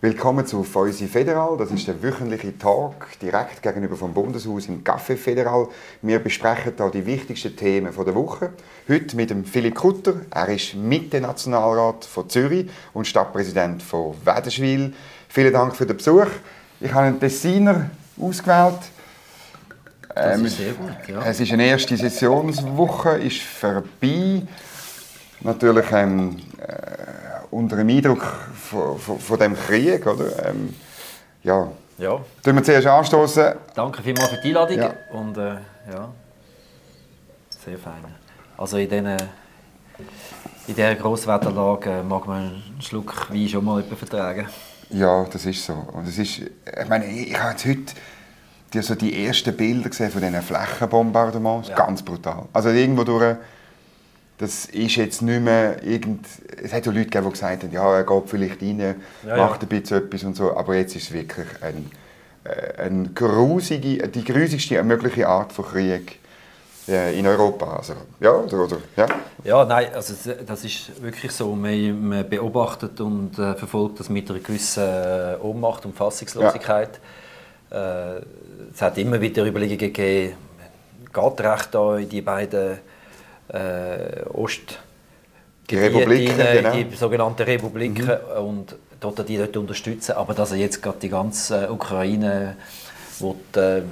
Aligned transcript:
Willkommen 0.00 0.46
zu 0.46 0.62
Feusi 0.62 1.08
Federal. 1.08 1.56
Das 1.56 1.72
ist 1.72 1.88
der 1.88 2.00
wöchentliche 2.00 2.56
Tag 2.56 3.18
direkt 3.20 3.60
gegenüber 3.60 3.96
vom 3.96 4.14
Bundeshaus 4.14 4.68
im 4.68 4.84
Café 4.84 5.16
Federal. 5.16 5.66
Wir 6.02 6.20
besprechen 6.20 6.74
hier 6.76 6.90
die 6.90 7.04
wichtigsten 7.04 7.56
Themen 7.56 7.92
der 7.92 8.14
Woche. 8.14 8.52
Heute 8.88 9.16
mit 9.16 9.30
dem 9.30 9.44
Philipp 9.44 9.74
Kutter. 9.74 10.20
Er 10.30 10.50
ist 10.50 10.76
Mitte-Nationalrat 10.76 12.04
von 12.04 12.30
Zürich 12.30 12.70
und 12.94 13.08
Stadtpräsident 13.08 13.82
von 13.82 14.14
Wädenswil. 14.24 14.94
Vielen 15.28 15.52
Dank 15.52 15.74
für 15.74 15.84
den 15.84 15.96
Besuch. 15.96 16.28
Ich 16.78 16.92
habe 16.92 17.06
einen 17.06 17.18
Tessiner 17.18 17.90
ausgewählt. 18.20 18.78
Das 20.14 20.38
ähm, 20.38 20.46
ist 20.46 20.58
sehr 20.58 20.74
gut, 20.74 21.08
ja. 21.08 21.24
Es 21.24 21.40
ist 21.40 21.52
eine 21.52 21.66
erste 21.66 21.96
Sessionswoche, 21.96 23.18
ist 23.18 23.40
vorbei. 23.40 24.46
Natürlich 25.40 25.86
ähm, 25.90 26.36
äh, 26.58 27.07
unter 27.50 27.76
dem 27.76 27.88
Eindruck 27.88 28.22
von, 28.54 28.98
von, 28.98 29.18
von 29.18 29.38
dem 29.38 29.54
Krieg, 29.54 30.06
oder? 30.06 30.48
Ähm, 30.48 30.74
ja. 31.42 31.68
Ja. 31.98 32.20
Tun 32.42 32.54
wir 32.54 32.62
zuerst 32.62 32.86
anstoßen. 32.86 33.54
Danke 33.74 34.02
vielmals 34.02 34.30
für 34.30 34.40
die 34.40 34.48
Einladung 34.48 34.78
ja. 34.78 34.94
und 35.12 35.36
äh, 35.36 35.56
ja, 35.90 36.08
sehr 37.64 37.78
fein. 37.78 38.04
Also 38.56 38.76
in 38.76 38.88
diesen 38.88 39.16
in 40.68 40.74
dieser 40.74 40.94
Grosswetterlage 40.94 42.04
mag 42.06 42.26
man 42.26 42.38
einen 42.38 42.82
Schluck 42.82 43.30
Wein 43.30 43.48
schon 43.48 43.64
mal 43.64 43.82
vertragen. 43.82 44.46
Ja, 44.90 45.24
das 45.24 45.46
ist 45.46 45.64
so. 45.64 45.72
Und 45.72 46.06
es 46.06 46.18
ist, 46.18 46.40
ich 46.40 46.88
meine, 46.88 47.06
ich 47.06 47.38
habe 47.38 47.50
jetzt 47.50 47.64
heute 47.66 47.94
die, 48.72 48.82
so 48.82 48.94
die 48.94 49.26
ersten 49.26 49.56
Bilder 49.56 49.88
gesehen 49.88 50.10
von 50.10 50.20
diesen 50.20 50.42
Flächenbombardements. 50.42 51.68
Ja. 51.68 51.74
Ganz 51.74 52.02
brutal. 52.02 52.44
Also 52.52 52.68
irgendwo 52.68 53.04
durch 53.04 53.36
das 54.38 54.66
ist 54.66 54.96
jetzt 54.96 55.20
nicht 55.22 55.42
mehr 55.42 55.82
irgend... 55.82 56.26
Es 56.62 56.72
hat 56.72 56.86
ja 56.86 56.92
Leute 56.92 57.04
gegeben, 57.04 57.26
die 57.26 57.32
gesagt 57.32 57.62
haben, 57.64 57.72
ja, 57.72 57.96
er 57.96 58.04
geht 58.04 58.22
vielleicht 58.26 58.62
rein, 58.62 58.96
ja, 59.26 59.36
macht 59.36 59.62
ein 59.62 59.68
bisschen 59.68 59.98
etwas 59.98 60.24
und 60.24 60.36
so, 60.36 60.56
aber 60.56 60.76
jetzt 60.76 60.94
ist 60.96 61.08
es 61.08 61.12
wirklich 61.12 61.46
ein, 61.60 61.90
äh, 62.44 62.82
ein 62.84 63.14
grusige, 63.14 64.08
die 64.08 64.24
grusigste 64.24 64.82
mögliche 64.84 65.28
Art 65.28 65.52
von 65.52 65.64
Krieg 65.66 66.20
äh, 66.88 67.18
in 67.18 67.26
Europa. 67.26 67.76
Also, 67.76 67.94
ja, 68.20 68.32
oder, 68.32 68.64
oder, 68.64 68.78
ja? 68.96 69.06
ja, 69.44 69.64
nein, 69.64 69.88
also 69.92 70.14
das 70.46 70.64
ist 70.64 71.02
wirklich 71.02 71.32
so. 71.32 71.54
Man, 71.54 72.28
beobachtet 72.28 73.00
und 73.00 73.38
äh, 73.38 73.54
verfolgt 73.54 74.00
das 74.00 74.08
mit 74.08 74.30
einer 74.30 74.38
gewissen 74.38 75.36
Ohnmacht 75.42 75.84
und 75.84 75.96
Fassungslosigkeit. 75.96 76.90
Ja. 76.92 77.00
Es 78.72 78.80
hat 78.80 78.96
immer 78.96 79.20
wieder 79.20 79.44
Überlegungen 79.44 79.92
gegeben, 79.92 80.36
geht 81.12 81.40
recht 81.42 81.74
da 81.74 81.98
in 81.98 82.08
die 82.08 82.22
beiden 82.22 82.78
äh, 83.48 84.22
Ost 84.32 84.78
die 85.70 85.76
Republiken, 85.76 86.36
genau. 86.36 86.72
die 86.72 86.96
sogenannten 86.96 87.42
Republiken 87.42 88.06
mhm. 88.06 88.46
und 88.46 88.76
dort 89.00 89.28
die 89.28 89.36
dort 89.36 89.56
unterstützen. 89.56 90.12
Aber 90.12 90.34
dass 90.34 90.52
er 90.52 90.58
jetzt 90.58 90.82
gerade 90.82 90.98
die 90.98 91.08
ganze 91.08 91.70
Ukraine 91.70 92.56
will, 93.20 93.34
äh, 93.56 93.82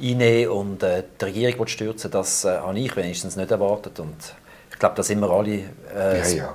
einnehmen 0.00 0.50
und 0.50 0.82
äh, 0.82 1.02
die 1.20 1.24
Regierung 1.24 1.60
will 1.60 1.68
stürzen, 1.68 2.10
das 2.10 2.44
äh, 2.44 2.56
habe 2.58 2.78
ich 2.78 2.96
wenigstens 2.96 3.36
nicht 3.36 3.50
erwartet. 3.50 4.00
Und 4.00 4.16
ich 4.70 4.78
glaube, 4.78 4.94
da 4.96 5.02
sind 5.02 5.20
wir 5.20 5.30
alle 5.30 5.50
äh, 5.94 6.18
ja, 6.20 6.28
ja. 6.28 6.54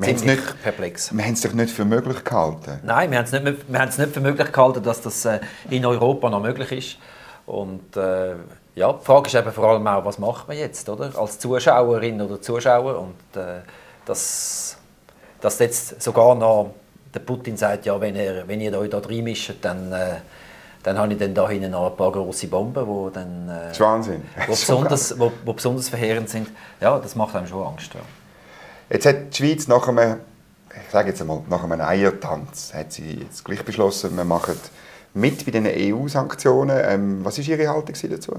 Wir 0.00 0.14
haben, 0.14 0.26
nicht, 0.26 0.62
perplex. 0.62 1.12
wir 1.12 1.24
haben 1.24 1.32
es 1.32 1.40
doch 1.40 1.52
nicht 1.52 1.74
für 1.74 1.84
möglich 1.84 2.22
gehalten. 2.22 2.78
Nein, 2.84 3.10
wir 3.10 3.18
haben 3.18 3.24
es 3.24 3.32
nicht, 3.32 3.44
wir 3.66 3.80
haben 3.80 3.88
es 3.88 3.98
nicht 3.98 4.12
für 4.12 4.20
möglich 4.20 4.52
gehalten, 4.52 4.80
dass 4.84 5.00
das 5.00 5.24
äh, 5.24 5.40
in 5.70 5.84
Europa 5.84 6.30
noch 6.30 6.40
möglich 6.40 6.70
ist. 6.70 6.98
Und 7.46 7.96
äh, 7.96 8.34
ja, 8.78 8.92
die 8.92 9.04
Frage 9.04 9.26
ist 9.26 9.34
eben 9.34 9.52
vor 9.52 9.64
allem 9.64 9.86
auch, 9.86 10.04
was 10.04 10.18
macht 10.18 10.48
man 10.48 10.56
jetzt, 10.56 10.88
oder? 10.88 11.10
Als 11.18 11.38
Zuschauerin 11.38 12.20
oder 12.22 12.40
Zuschauer 12.40 12.98
und 12.98 13.40
äh, 13.40 13.60
dass, 14.06 14.76
dass 15.40 15.58
jetzt 15.58 16.00
sogar 16.00 16.34
noch 16.34 16.74
der 17.12 17.20
Putin 17.20 17.56
sagt, 17.56 17.86
ja, 17.86 18.00
wenn, 18.00 18.14
er, 18.14 18.46
wenn 18.46 18.60
ihr 18.60 18.76
euch 18.78 18.90
da 18.90 18.98
reinmischt, 18.98 19.54
dann, 19.62 19.92
äh, 19.92 20.16
dann 20.82 20.96
habe 20.96 21.12
ich 21.12 21.18
dann 21.18 21.34
da 21.34 21.48
hinten 21.48 21.72
noch 21.72 21.90
ein 21.90 21.96
paar 21.96 22.12
große 22.12 22.46
Bomben, 22.46 22.86
wo 22.86 23.10
dann 23.10 23.48
äh, 23.48 23.68
das 23.68 23.80
Wahnsinn. 23.80 24.22
Wo 24.46 24.52
besonders, 24.52 25.18
wo, 25.18 25.32
wo, 25.44 25.52
besonders 25.52 25.88
verheerend 25.88 26.28
sind. 26.28 26.48
Ja, 26.80 26.98
das 26.98 27.16
macht 27.16 27.34
einem 27.34 27.46
schon 27.46 27.66
Angst. 27.66 27.92
Ja. 27.94 28.00
Jetzt 28.90 29.06
hat 29.06 29.16
die 29.32 29.36
Schweiz 29.36 29.66
nach 29.66 29.88
einem, 29.88 30.20
ich 30.70 30.92
sage 30.92 31.08
jetzt 31.08 31.20
einmal, 31.20 31.42
nach 31.48 31.64
einem 31.64 31.80
Eiertanz, 31.80 32.72
hat 32.72 32.92
sie 32.92 33.22
jetzt 33.22 33.44
gleich 33.44 33.64
beschlossen, 33.64 34.16
wir 34.16 34.24
machen 34.24 34.54
mit 35.14 35.44
bei 35.44 35.50
den 35.50 35.66
EU-Sanktionen. 35.66 36.78
Ähm, 36.82 37.24
was 37.24 37.38
war 37.38 37.44
Ihre 37.44 37.68
Haltung 37.68 37.94
dazu? 38.10 38.36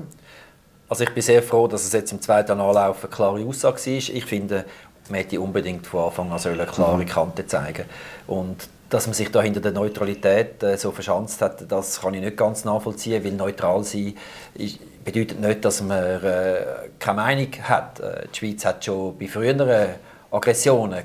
Also 0.87 1.03
ich 1.03 1.11
bin 1.11 1.21
sehr 1.21 1.43
froh, 1.43 1.67
dass 1.67 1.83
es 1.83 1.93
jetzt 1.93 2.11
im 2.11 2.21
zweiten 2.21 2.59
Anlauf 2.59 3.03
eine 3.03 3.13
klare 3.13 3.45
Aussage 3.45 3.77
war. 3.77 3.93
Ich 3.93 4.25
finde, 4.25 4.65
man 5.09 5.19
hätte 5.19 5.39
unbedingt 5.39 5.85
von 5.85 6.05
Anfang 6.05 6.31
an 6.31 6.39
eine 6.39 6.65
klare 6.65 6.97
mhm. 6.97 7.05
Kante 7.05 7.45
zeigen 7.45 7.85
Und 8.27 8.67
dass 8.89 9.05
man 9.05 9.13
sich 9.13 9.31
da 9.31 9.41
hinter 9.41 9.59
der 9.59 9.71
Neutralität 9.71 10.63
äh, 10.63 10.77
so 10.77 10.91
verschanzt 10.91 11.41
hat, 11.41 11.71
das 11.71 12.01
kann 12.01 12.15
ich 12.15 12.21
nicht 12.21 12.37
ganz 12.37 12.65
nachvollziehen, 12.65 13.23
weil 13.23 13.33
neutral 13.33 13.83
sein 13.83 14.15
ist, 14.55 14.79
bedeutet 15.05 15.39
nicht, 15.39 15.63
dass 15.63 15.81
man 15.81 16.23
äh, 16.23 16.65
keine 16.97 17.15
Meinung 17.17 17.49
hat. 17.61 17.99
Äh, 17.99 18.27
die 18.33 18.37
Schweiz 18.37 18.65
hat 18.65 18.83
schon 18.83 19.17
bei 19.17 19.27
früheren 19.27 19.95
Aggressionen 20.31 21.03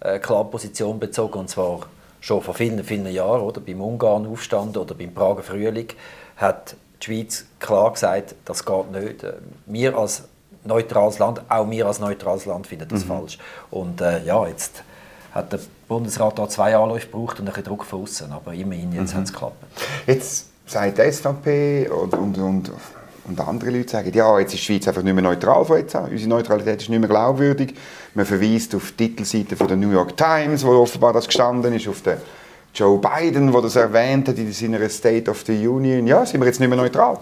äh, 0.00 0.18
klar 0.18 0.44
Position 0.50 0.98
bezogen, 0.98 1.38
und 1.38 1.50
zwar 1.50 1.80
schon 2.20 2.42
vor 2.42 2.54
vielen, 2.54 2.82
vielen 2.84 3.06
Jahren, 3.06 3.40
oder 3.40 3.60
beim 3.60 3.80
Ungarn-Aufstand 3.80 4.76
oder 4.76 4.94
beim 4.94 5.12
Prager 5.12 5.42
Frühling, 5.42 5.88
hat 6.36 6.76
die 7.00 7.06
Schweiz 7.06 7.46
klar 7.58 7.92
gesagt, 7.92 8.34
das 8.44 8.64
geht 8.64 8.92
nicht. 8.92 9.24
Wir 9.66 9.96
als 9.96 10.24
neutrales 10.64 11.18
Land, 11.18 11.42
auch 11.48 11.68
wir 11.70 11.86
als 11.86 12.00
neutrales 12.00 12.46
Land 12.46 12.66
finden 12.66 12.88
das 12.88 13.04
mhm. 13.04 13.08
falsch. 13.08 13.38
Und 13.70 14.00
äh, 14.00 14.22
ja, 14.24 14.46
jetzt 14.46 14.82
hat 15.32 15.52
der 15.52 15.60
Bundesrat 15.88 16.38
da 16.38 16.48
zwei 16.48 16.76
Anläufe 16.76 17.06
gebraucht 17.06 17.40
und 17.40 17.46
ein 17.46 17.52
bisschen 17.52 17.64
Druck 17.64 17.84
von 17.84 18.02
außen, 18.02 18.30
aber 18.32 18.52
immerhin, 18.52 18.92
jetzt 18.92 19.14
mhm. 19.14 19.18
hat 19.18 19.24
es 19.24 19.32
geklappt. 19.32 19.64
Jetzt 20.06 20.46
sagt 20.66 20.98
die 20.98 21.12
SVP 21.12 21.88
und, 21.88 22.14
und, 22.14 22.38
und, 22.38 22.70
und 23.24 23.40
andere 23.40 23.70
Leute 23.70 23.88
sagen, 23.88 24.12
ja, 24.12 24.38
jetzt 24.38 24.54
ist 24.54 24.60
die 24.60 24.74
Schweiz 24.74 24.88
einfach 24.88 25.02
nicht 25.02 25.14
mehr 25.14 25.22
neutral 25.22 25.64
von 25.64 25.78
jetzt 25.78 25.94
an. 25.96 26.10
Unsere 26.10 26.28
Neutralität 26.28 26.82
ist 26.82 26.88
nicht 26.88 27.00
mehr 27.00 27.08
glaubwürdig. 27.08 27.74
Man 28.14 28.26
verweist 28.26 28.74
auf 28.74 28.92
die 28.92 29.08
Titelseite 29.08 29.56
von 29.56 29.68
der 29.68 29.76
New 29.76 29.90
York 29.90 30.16
Times, 30.16 30.64
wo 30.64 30.70
offenbar 30.70 31.12
das 31.12 31.26
gestanden 31.26 31.72
ist, 31.74 31.86
auf 31.86 32.02
der 32.02 32.18
Joe 32.74 32.98
Biden, 32.98 33.52
der 33.52 33.62
das 33.62 33.76
erwähnt 33.76 34.28
hat 34.28 34.38
in 34.38 34.52
seiner 34.52 34.88
State 34.88 35.30
of 35.30 35.42
the 35.46 35.66
Union. 35.66 36.06
Ja, 36.06 36.24
sind 36.24 36.40
wir 36.40 36.46
jetzt 36.46 36.60
nicht 36.60 36.68
mehr 36.68 36.78
neutral? 36.78 37.18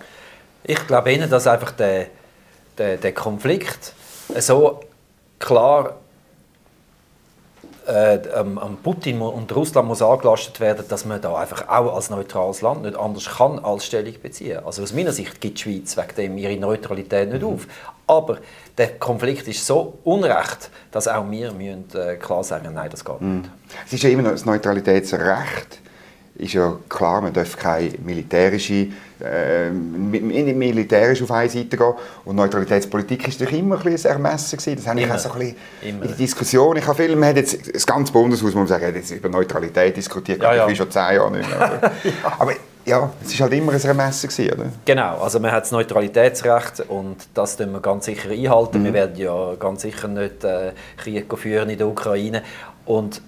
Ich 0.65 0.87
glaube 0.87 1.13
Ihnen, 1.13 1.29
dass 1.29 1.47
einfach 1.47 1.73
der, 1.73 2.07
der, 2.77 2.97
der 2.97 3.13
Konflikt 3.13 3.93
so 4.39 4.81
klar 5.39 5.97
äh, 7.89 8.21
am 8.35 8.79
Putin 8.83 9.21
und 9.21 9.55
Russland 9.55 9.89
muss 9.89 10.03
angelastet 10.03 10.61
werden, 10.61 10.85
dass 10.89 11.05
man 11.05 11.21
da 11.21 11.35
einfach 11.37 11.69
auch 11.69 11.95
als 11.95 12.11
neutrales 12.11 12.61
Land 12.61 12.83
nicht 12.83 12.97
anders 12.97 13.27
kann 13.37 13.59
als 13.59 13.87
Stellung 13.87 14.15
beziehen. 14.23 14.61
Also 14.65 14.83
aus 14.83 14.93
meiner 14.93 15.13
Sicht 15.13 15.41
gibt 15.41 15.59
die 15.59 15.63
Schweiz 15.63 15.97
wegen 15.97 16.15
dem 16.17 16.39
ihre 16.39 16.57
Neutralität 16.57 17.31
nicht 17.31 17.43
mhm. 17.43 17.55
auf. 17.55 17.67
Aber 18.07 18.39
der 18.77 18.99
Konflikt 18.99 19.49
ist 19.49 19.67
so 19.67 19.99
unrecht, 20.05 20.71
dass 20.91 21.09
auch 21.09 21.29
wir 21.31 21.53
müssen, 21.53 21.87
äh, 21.95 22.17
klar 22.17 22.45
sagen, 22.45 22.73
nein, 22.75 22.91
das 22.91 23.05
geht 23.05 23.21
mhm. 23.21 23.39
nicht. 23.39 23.51
Es 23.87 23.93
ist 23.95 24.03
ja 24.03 24.11
immer 24.11 24.23
noch 24.23 24.33
das 24.33 24.45
Neutralitätsrecht 24.45 25.81
ist 26.39 26.53
ja 26.53 26.77
klar, 26.89 27.21
man 27.21 27.33
darf 27.33 27.57
keine 27.57 27.91
militärische, 28.05 28.89
äh, 29.21 29.71
militärisch 29.71 31.21
auf 31.23 31.33
eine 31.33 31.51
Seite 31.51 31.77
gehen. 31.77 31.95
Und 32.25 32.37
Neutralitätspolitik 32.37 33.27
ist 33.27 33.41
doch 33.41 33.51
immer 33.51 33.85
ein, 33.85 33.93
ein 33.93 34.05
Ermessen 34.05 34.57
gewesen. 34.57 34.77
Das 34.77 34.87
habe 34.87 35.01
ich 35.01 35.11
auch 35.11 35.19
so 35.19 35.33
ein 35.33 35.39
bisschen 35.39 35.57
immer. 35.83 36.03
in 36.03 36.09
der 36.09 36.17
Diskussion. 36.17 36.77
Ich 36.77 36.87
habe 36.87 37.03
viel, 37.03 37.17
man 37.17 37.31
hat 37.31 37.37
jetzt, 37.37 37.75
das 37.75 37.85
ganze 37.85 38.13
Bundeshaus, 38.13 38.45
muss 38.45 38.55
man 38.55 38.67
sagen, 38.69 38.87
hat 38.87 38.95
jetzt 38.95 39.11
über 39.11 39.29
Neutralität 39.29 39.97
diskutiert, 39.97 40.41
ja, 40.41 40.55
ja. 40.55 40.75
schon 40.75 40.91
zehn 40.91 41.17
Jahre 41.17 41.33
nicht 41.33 41.49
mehr. 41.49 41.61
Aber, 41.61 41.83
ja. 42.05 42.37
aber 42.39 42.53
ja, 42.85 43.11
es 43.23 43.33
ist 43.35 43.41
halt 43.41 43.53
immer 43.53 43.73
ein 43.73 43.83
Ermessen 43.83 44.31
gewesen, 44.31 44.53
oder? 44.53 44.71
Genau, 44.85 45.19
also 45.19 45.41
man 45.41 45.51
hat 45.51 45.65
das 45.65 45.73
Neutralitätsrecht 45.73 46.81
und 46.89 47.17
das 47.35 47.57
tun 47.57 47.73
wir 47.73 47.81
ganz 47.81 48.05
sicher 48.07 48.31
einhalten. 48.31 48.79
Mhm. 48.81 48.85
Wir 48.85 48.93
werden 48.95 49.17
ja 49.17 49.55
ganz 49.57 49.83
sicher 49.83 50.09
nicht 50.09 50.45
äh, 50.45 50.73
Krieg 50.97 51.27
führen 51.37 51.69
in 51.69 51.79
der 51.79 51.89
Ukraine 51.89 52.43
und 52.87 53.21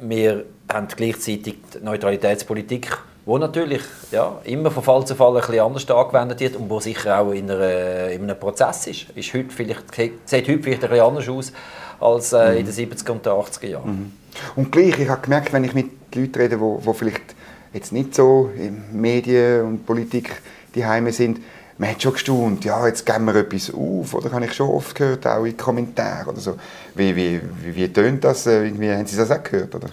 wir 0.00 0.44
haben 0.72 0.88
gleichzeitig 0.88 1.56
die 1.74 1.84
Neutralitätspolitik, 1.84 2.96
wo 3.24 3.38
natürlich 3.38 3.82
ja, 4.12 4.38
immer 4.44 4.70
von 4.70 4.82
Fall 4.82 5.06
zu 5.06 5.14
Fall 5.14 5.34
ein 5.36 5.40
bisschen 5.40 5.60
anders 5.60 5.90
angewendet 5.90 6.40
wird 6.40 6.56
und 6.56 6.70
wo 6.70 6.80
sicher 6.80 7.18
auch 7.18 7.32
in, 7.32 7.50
einer, 7.50 8.08
in 8.08 8.22
einem 8.22 8.38
Prozess 8.38 8.86
ist. 8.86 9.06
ist 9.14 9.34
heute 9.34 9.50
vielleicht, 9.50 9.94
sieht 9.94 10.48
heute 10.48 10.62
vielleicht 10.62 10.84
ein 10.84 10.90
bisschen 10.90 11.04
anders 11.04 11.28
aus 11.28 11.52
als 11.98 12.32
äh, 12.32 12.52
mhm. 12.52 12.58
in 12.58 12.66
den 12.66 12.74
70er 12.74 13.10
und 13.10 13.26
80er 13.26 13.66
Jahren. 13.66 13.90
Mhm. 13.90 14.12
Und 14.54 14.72
gleich, 14.72 14.98
ich 14.98 15.08
habe 15.08 15.22
gemerkt, 15.22 15.52
wenn 15.52 15.64
ich 15.64 15.74
mit 15.74 15.90
Leuten 16.14 16.38
rede, 16.38 16.58
die 16.58 16.94
vielleicht 16.94 17.34
jetzt 17.72 17.92
nicht 17.92 18.14
so 18.14 18.50
in 18.56 18.84
Medien 18.92 19.62
und 19.62 19.86
Politik 19.86 20.30
die 20.74 20.84
Heime 20.84 21.12
sind, 21.12 21.40
man 21.78 21.90
hat 21.90 22.02
schon 22.02 22.14
gestaunt, 22.14 22.64
ja, 22.64 22.86
jetzt 22.86 23.04
geben 23.04 23.26
wir 23.26 23.34
etwas 23.34 23.72
auf, 23.72 24.14
oder 24.14 24.32
habe 24.32 24.46
ich 24.46 24.54
schon 24.54 24.70
oft 24.70 24.94
gehört, 24.94 25.26
auch 25.26 25.44
in 25.44 25.56
Kommentaren 25.56 26.28
oder 26.28 26.40
so. 26.40 26.56
Wie, 26.94 27.14
wie, 27.14 27.40
wie, 27.62 27.76
wie 27.76 27.92
tönt 27.92 28.24
das? 28.24 28.46
Äh, 28.46 28.64
irgendwie, 28.64 28.90
haben 28.90 29.06
Sie 29.06 29.16
das 29.16 29.30
auch 29.30 29.42
gehört, 29.42 29.74
oder? 29.74 29.88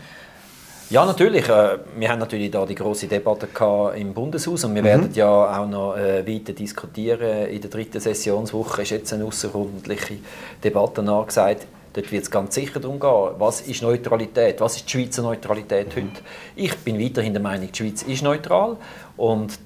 Ja, 0.93 1.05
natürlich. 1.07 1.49
Äh, 1.49 1.79
wir 1.97 2.07
haben 2.07 2.19
natürlich 2.19 2.51
da 2.51 2.67
die 2.67 2.75
große 2.75 3.07
Debatte 3.07 3.47
im 3.95 4.13
Bundeshaus 4.13 4.63
und 4.63 4.75
wir 4.75 4.83
mhm. 4.83 4.85
werden 4.85 5.09
ja 5.15 5.59
auch 5.59 5.67
noch 5.67 5.97
äh, 5.97 6.23
weiter 6.27 6.53
diskutieren. 6.53 7.47
In 7.47 7.59
der 7.59 7.71
dritten 7.71 7.99
Sessionswoche 7.99 8.83
ist 8.83 8.91
jetzt 8.91 9.11
eine 9.11 9.25
außerordentliche 9.25 10.19
Debatte 10.63 11.01
angesagt. 11.01 11.65
Dort 11.93 12.11
wird 12.11 12.21
es 12.21 12.29
ganz 12.29 12.53
sicher 12.53 12.79
darum 12.79 12.99
gehen, 12.99 13.31
was 13.39 13.61
ist 13.61 13.81
Neutralität, 13.81 14.61
was 14.61 14.75
ist 14.75 14.85
die 14.85 14.91
Schweizer 14.91 15.23
Neutralität 15.23 15.87
mhm. 15.87 16.01
heute. 16.01 16.21
Ich 16.55 16.77
bin 16.77 16.99
weiterhin 16.99 17.33
der 17.33 17.41
Meinung, 17.41 17.71
die 17.71 17.75
Schweiz 17.75 18.03
ist 18.03 18.21
neutral 18.21 18.77
und 19.17 19.57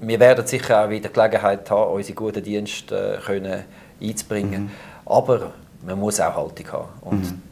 wir 0.00 0.18
werden 0.18 0.46
sicher 0.46 0.82
auch 0.82 0.88
wieder 0.88 1.10
Gelegenheit 1.10 1.70
haben, 1.70 1.92
unsere 1.92 2.14
guten 2.14 2.42
Dienste 2.42 3.18
äh, 3.18 3.20
können 3.20 3.64
einzubringen. 4.00 4.62
Mhm. 4.62 4.70
Aber 5.04 5.52
man 5.84 5.98
muss 5.98 6.18
auch 6.20 6.34
Haltung 6.34 6.72
haben. 6.72 6.88
Und 7.02 7.32
mhm. 7.32 7.42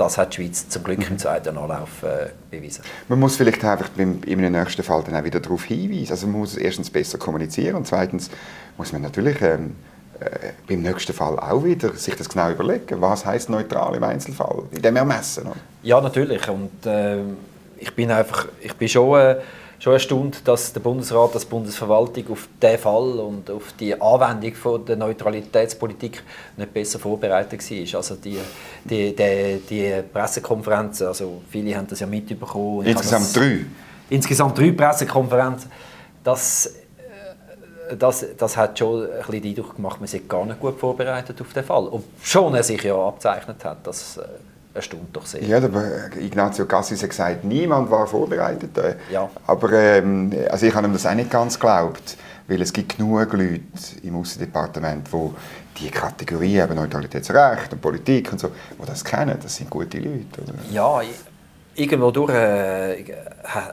Das 0.00 0.16
hat 0.16 0.32
die 0.32 0.42
Schweiz 0.42 0.68
zum 0.68 0.82
Glück 0.82 0.98
mhm. 0.98 1.06
im 1.10 1.18
zweiten 1.18 1.56
Anlauf 1.56 2.02
äh, 2.02 2.30
bewiesen. 2.50 2.82
Man 3.08 3.20
muss 3.20 3.36
vielleicht 3.36 3.62
einfach 3.64 3.90
beim, 3.90 4.20
in 4.24 4.38
einem 4.38 4.52
nächsten 4.52 4.82
Fall 4.82 5.02
dann 5.04 5.14
auch 5.14 5.24
wieder 5.24 5.40
darauf 5.40 5.64
hinweisen. 5.64 6.12
Also 6.12 6.26
man 6.26 6.40
muss 6.40 6.56
erstens 6.56 6.90
besser 6.90 7.18
kommunizieren 7.18 7.76
und 7.76 7.86
zweitens 7.86 8.30
muss 8.78 8.92
man 8.92 9.02
natürlich 9.02 9.40
ähm, 9.42 9.76
äh, 10.20 10.52
beim 10.66 10.82
nächsten 10.82 11.12
Fall 11.12 11.38
auch 11.38 11.64
wieder 11.64 11.92
sich 11.94 12.14
das 12.14 12.28
genau 12.28 12.50
überlegen. 12.50 13.00
Was 13.00 13.26
heißt 13.26 13.50
neutral 13.50 13.94
im 13.94 14.04
Einzelfall, 14.04 14.62
in 14.70 14.82
dem 14.82 14.96
Ermessen? 14.96 15.46
Oder? 15.46 15.56
Ja, 15.82 16.00
natürlich. 16.00 16.48
Und 16.48 16.86
äh, 16.86 17.18
ich 17.78 17.94
bin 17.94 18.10
einfach, 18.10 18.48
ich 18.60 18.74
bin 18.74 18.88
schon 18.88 19.18
äh, 19.20 19.36
schon 19.80 19.94
erstaunt, 19.94 20.46
dass 20.46 20.72
der 20.72 20.80
Bundesrat, 20.80 21.34
die 21.34 21.46
Bundesverwaltung 21.46 22.30
auf 22.30 22.48
diesen 22.62 22.78
Fall 22.78 23.18
und 23.18 23.50
auf 23.50 23.72
die 23.80 23.98
Anwendung 24.00 24.54
von 24.54 24.84
der 24.84 24.96
Neutralitätspolitik 24.96 26.22
nicht 26.56 26.74
besser 26.74 26.98
vorbereitet 26.98 27.62
war. 27.70 27.96
Also 27.96 28.14
die, 28.16 28.38
die, 28.84 29.16
die, 29.16 29.60
die 29.68 30.02
Pressekonferenzen, 30.12 31.06
also 31.06 31.40
viele 31.48 31.74
haben 31.76 31.86
das 31.86 32.00
ja 32.00 32.06
mitbekommen. 32.06 32.86
Insgesamt 32.86 33.24
das, 33.24 33.32
drei? 33.32 33.60
Insgesamt 34.10 34.58
drei 34.58 34.70
Pressekonferenzen. 34.72 35.70
Das, 36.22 36.74
äh, 37.88 37.96
das, 37.96 38.26
das 38.36 38.56
hat 38.58 38.78
schon 38.78 39.04
ein 39.04 39.16
bisschen 39.18 39.42
den 39.42 39.50
Eindruck 39.50 39.76
gemacht, 39.76 39.98
man 39.98 40.08
sei 40.08 40.20
gar 40.28 40.44
nicht 40.44 40.60
gut 40.60 40.78
vorbereitet 40.78 41.40
auf 41.40 41.54
den 41.54 41.64
Fall. 41.64 41.86
Und 41.88 42.04
schon 42.22 42.54
er 42.54 42.62
sich 42.62 42.82
ja 42.82 42.94
abzeichnet 42.96 43.64
hat, 43.64 43.86
dass 43.86 44.18
äh, 44.18 44.24
erstaunt 44.74 45.14
doch 45.14 45.26
sehr. 45.26 45.42
Ja, 45.42 45.58
aber 45.58 45.84
Ignazio 46.18 46.66
Cassis 46.66 47.02
hat 47.02 47.10
gesagt, 47.10 47.44
niemand 47.44 47.90
war 47.90 48.06
vorbereitet. 48.06 48.70
Ja. 49.10 49.28
Aber 49.46 49.72
ähm, 49.72 50.32
also 50.50 50.66
ich 50.66 50.74
habe 50.74 50.86
ihm 50.86 50.92
das 50.92 51.06
auch 51.06 51.14
nicht 51.14 51.30
ganz 51.30 51.58
geglaubt, 51.58 52.16
weil 52.48 52.62
es 52.62 52.72
gibt 52.72 52.96
genug 52.96 53.32
Leute 53.32 53.60
im 54.02 54.16
Außendepartement, 54.16 55.08
die 55.12 55.30
die 55.80 55.90
Kategorie 55.90 56.58
eben 56.58 56.74
Neutralitätsrecht 56.74 57.72
und 57.72 57.80
Politik 57.80 58.32
und 58.32 58.40
so, 58.40 58.48
die 58.48 58.86
das 58.86 59.04
kennen. 59.04 59.38
Das 59.42 59.56
sind 59.56 59.70
gute 59.70 59.98
Leute. 59.98 60.42
Oder? 60.42 60.54
Ja, 60.70 61.00
irgendwo 61.74 62.10
durch, 62.10 62.34
äh, 62.34 63.04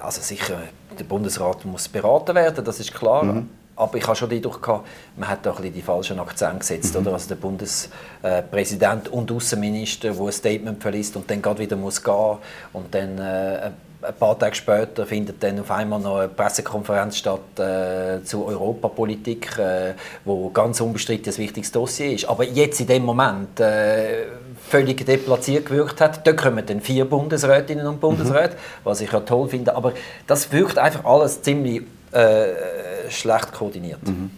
also 0.01 0.21
sicher, 0.21 0.59
der 0.97 1.03
Bundesrat 1.03 1.65
muss 1.65 1.87
beraten 1.87 2.35
werden, 2.35 2.63
das 2.63 2.79
ist 2.79 2.93
klar. 2.93 3.23
Mhm. 3.23 3.49
Aber 3.77 3.97
ich 3.97 4.05
habe 4.05 4.15
schon 4.15 4.29
den 4.29 4.39
Eindruck 4.39 4.61
gehabt, 4.61 4.87
man 5.15 5.29
hat 5.29 5.45
da 5.45 5.51
ein 5.51 5.57
bisschen 5.57 5.73
die 5.73 5.81
falschen 5.81 6.19
Akzent 6.19 6.59
gesetzt. 6.59 6.93
Mhm. 6.93 7.01
Oder? 7.01 7.13
Also 7.13 7.29
der 7.29 7.35
Bundespräsident 7.35 9.09
und 9.09 9.31
Außenminister, 9.31 10.11
der 10.11 10.25
ein 10.25 10.31
Statement 10.31 10.81
verliest 10.81 11.15
und 11.15 11.29
dann 11.29 11.41
gerade 11.41 11.59
wieder 11.59 11.75
muss 11.75 12.03
gehen 12.03 12.37
und 12.73 12.93
dann 12.93 13.17
äh, 13.19 13.71
ein 14.01 14.13
paar 14.13 14.37
Tage 14.37 14.55
später 14.55 15.05
findet 15.05 15.41
dann 15.41 15.59
auf 15.59 15.71
einmal 15.71 15.99
noch 15.99 16.17
eine 16.17 16.27
Pressekonferenz 16.27 17.17
statt 17.17 17.59
äh, 17.59 18.23
zur 18.23 18.45
Europapolitik, 18.47 19.57
äh, 19.57 19.93
wo 20.23 20.49
ganz 20.49 20.79
unbestritten 20.81 21.33
ein 21.33 21.37
wichtiges 21.37 21.71
Dossier 21.71 22.13
ist. 22.13 22.25
Aber 22.25 22.43
jetzt 22.43 22.79
in 22.79 22.87
dem 22.87 23.03
Moment 23.03 23.59
äh, 23.59 24.25
völlig 24.69 25.05
deplatziert 25.05 25.65
gewirkt 25.65 26.01
hat. 26.01 26.25
Da 26.27 26.33
kommen 26.33 26.65
dann 26.65 26.81
vier 26.81 27.05
Bundesrätinnen 27.05 27.87
und 27.87 27.99
Bundesräte, 27.99 28.55
mhm. 28.55 28.83
was 28.83 29.01
ich 29.01 29.11
ja 29.11 29.19
toll 29.21 29.49
finde. 29.49 29.75
Aber 29.75 29.93
das 30.27 30.51
wirkt 30.51 30.77
einfach 30.77 31.05
alles 31.05 31.41
ziemlich 31.41 31.83
äh, 32.11 33.09
schlecht 33.09 33.53
koordiniert. 33.53 34.05
Mhm. 34.07 34.29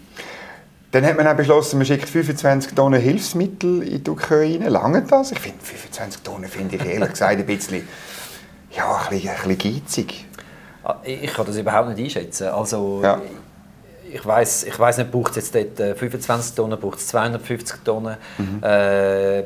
Dann 0.92 1.06
hat 1.06 1.18
man 1.18 1.27
auch 1.27 1.36
beschlossen, 1.36 1.77
man 1.77 1.86
schickt 1.86 2.10
25 2.10 2.74
Tonnen 2.74 3.00
Hilfsmittel 3.00 3.83
in 3.83 4.04
die 4.04 4.10
Ukraine. 4.10 4.69
Lange 4.69 5.04
das? 5.04 5.31
Ich 5.31 5.39
finde 5.39 5.63
25 5.63 6.21
Tonnen 6.21 6.50
finde 6.50 6.77
ich 6.77 6.86
ehrlich 6.86 7.10
gesagt 7.10 7.39
ein 7.39 7.45
bisschen, 7.45 7.88
ja, 8.71 8.95
ein 8.95 9.10
bisschen, 9.10 9.30
ein 9.30 9.48
bisschen 9.48 9.74
geizig. 9.86 10.25
Ah, 10.83 10.95
ich 11.04 11.31
kann 11.31 11.45
das 11.45 11.57
überhaupt 11.57 11.89
nicht 11.89 12.00
einschätzen. 12.00 12.48
Also, 12.48 13.01
ja. 13.04 13.21
ich 14.12 14.25
weiß 14.25 14.63
ich 14.63 14.80
weiss 14.80 14.98
nicht, 14.98 15.12
braucht 15.12 15.38
es 15.38 15.51
jetzt 15.51 15.77
dort 15.77 16.00
25 16.00 16.51
äh, 16.51 16.56
Tonnen, 16.56 16.80
braucht 16.80 16.98
es 16.98 17.07
250 17.07 17.81
Tonnen? 17.83 18.18
Mhm. 18.39 18.63
Äh, 18.63 19.44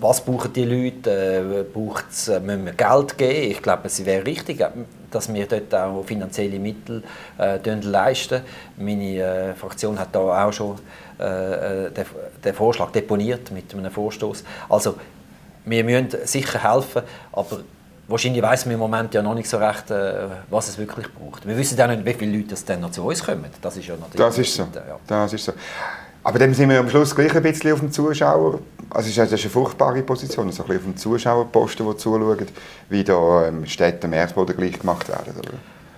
was 0.00 0.24
brauchen 0.24 0.52
die 0.54 0.64
Leute? 0.64 1.10
Äh, 1.10 1.64
braucht's, 1.70 2.28
äh, 2.28 2.40
müssen 2.40 2.64
wir 2.64 2.72
Geld 2.72 3.18
geben? 3.18 3.50
Ich 3.50 3.60
glaube, 3.60 3.82
es 3.84 4.02
wäre 4.06 4.24
richtig, 4.24 4.64
dass 5.10 5.32
wir 5.32 5.46
dort 5.46 5.74
auch 5.74 6.02
finanzielle 6.04 6.58
Mittel 6.58 7.02
äh, 7.38 7.58
leisten. 7.82 8.42
Meine 8.76 9.16
äh, 9.16 9.54
Fraktion 9.54 9.98
hat 9.98 10.14
da 10.14 10.46
auch 10.46 10.52
schon 10.52 10.76
äh, 11.18 11.90
den, 11.90 12.04
den, 12.44 12.54
Vorschlag 12.54 12.90
deponiert 12.90 13.50
mit 13.50 13.74
einem 13.74 13.90
Vorstoß. 13.90 14.44
Also 14.68 14.96
wir 15.64 15.84
müssen 15.84 16.08
sicher 16.24 16.62
helfen, 16.62 17.02
aber 17.32 17.60
wahrscheinlich 18.08 18.42
weiß 18.42 18.66
man 18.66 18.74
im 18.74 18.80
Moment 18.80 19.14
ja 19.14 19.22
noch 19.22 19.34
nicht 19.34 19.48
so 19.48 19.58
recht, 19.58 19.90
äh, 19.90 20.26
was 20.48 20.68
es 20.68 20.78
wirklich 20.78 21.06
braucht. 21.12 21.46
Wir 21.46 21.56
wissen 21.56 21.80
auch 21.80 21.88
nicht, 21.88 22.04
wie 22.04 22.14
viele 22.14 22.38
Leute 22.38 22.54
dann 22.66 22.80
noch 22.80 22.90
zu 22.90 23.04
uns 23.04 23.24
kommen. 23.24 23.46
Das 23.60 23.76
ist 23.76 23.86
ja 23.86 23.94
natürlich. 23.96 24.26
Das 24.26 24.38
ist 24.38 24.54
so. 24.54 24.62
Ja. 24.74 24.98
Das 25.06 25.32
ist 25.32 25.44
so. 25.44 25.52
Aber 26.22 26.38
dann 26.38 26.52
sind 26.52 26.68
wir 26.68 26.80
am 26.80 26.90
Schluss 26.90 27.14
gleich 27.14 27.34
ein 27.34 27.42
bisschen 27.42 27.72
auf 27.72 27.80
dem 27.80 27.90
Zuschauer. 27.90 28.58
Also 28.90 29.08
das 29.08 29.32
ist 29.32 29.40
eine 29.42 29.50
furchtbare 29.50 30.02
Position, 30.02 30.50
so 30.52 30.62
ein 30.62 30.68
bisschen 30.68 30.78
auf 30.78 30.84
dem 30.84 30.96
Zuschauerposten, 30.96 31.86
die 31.86 31.96
zuschauen, 31.96 32.46
wie 32.88 33.04
da 33.04 33.46
ähm, 33.46 33.64
Städte 33.66 34.06
am 34.06 34.12
Erdboden 34.12 34.56
gleich 34.56 34.78
gemacht 34.78 35.08
werden. 35.08 35.34
Oder? 35.38 35.52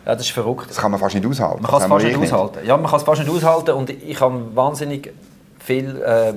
Ja, 0.05 0.15
das 0.15 0.27
ist 0.27 0.33
verrückt. 0.33 0.69
Das 0.69 0.77
kann 0.77 0.91
man 0.91 1.01
fast 1.01 1.15
nicht 1.15 1.27
aushalten. 1.27 1.63
Man 1.63 1.71
kann 1.71 1.83
es 1.83 1.89
fast 1.89 2.05
nicht 2.05 2.19
aushalten. 2.19 2.59
Ja, 2.67 2.77
man 2.77 2.87
kann 2.87 2.99
es 2.99 3.05
fast 3.05 3.21
nicht 3.21 3.31
aushalten 3.31 3.71
und 3.73 3.91
ich 3.91 4.21
habe 4.21 4.55
wahnsinnig 4.55 5.13
viele 5.59 6.37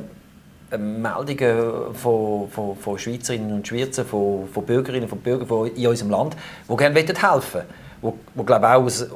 äh, 0.71 0.77
Meldungen 0.77 1.93
von, 1.93 2.49
von, 2.49 2.75
von 2.77 2.97
Schweizerinnen 2.97 3.53
und 3.53 3.67
Schweizern, 3.67 4.05
von, 4.05 4.47
von 4.51 4.65
Bürgerinnen 4.65 5.09
und 5.09 5.23
Bürgern 5.23 5.67
in 5.75 5.87
unserem 5.87 6.11
Land, 6.11 6.35
die 6.69 6.75
gerne 6.75 6.95
helfen 6.95 7.61
wollen. 8.01 8.13
Die, 8.35 8.39
die 8.39 8.45
glaube 8.45 8.67
auch 8.67 8.83
aus, 8.83 9.07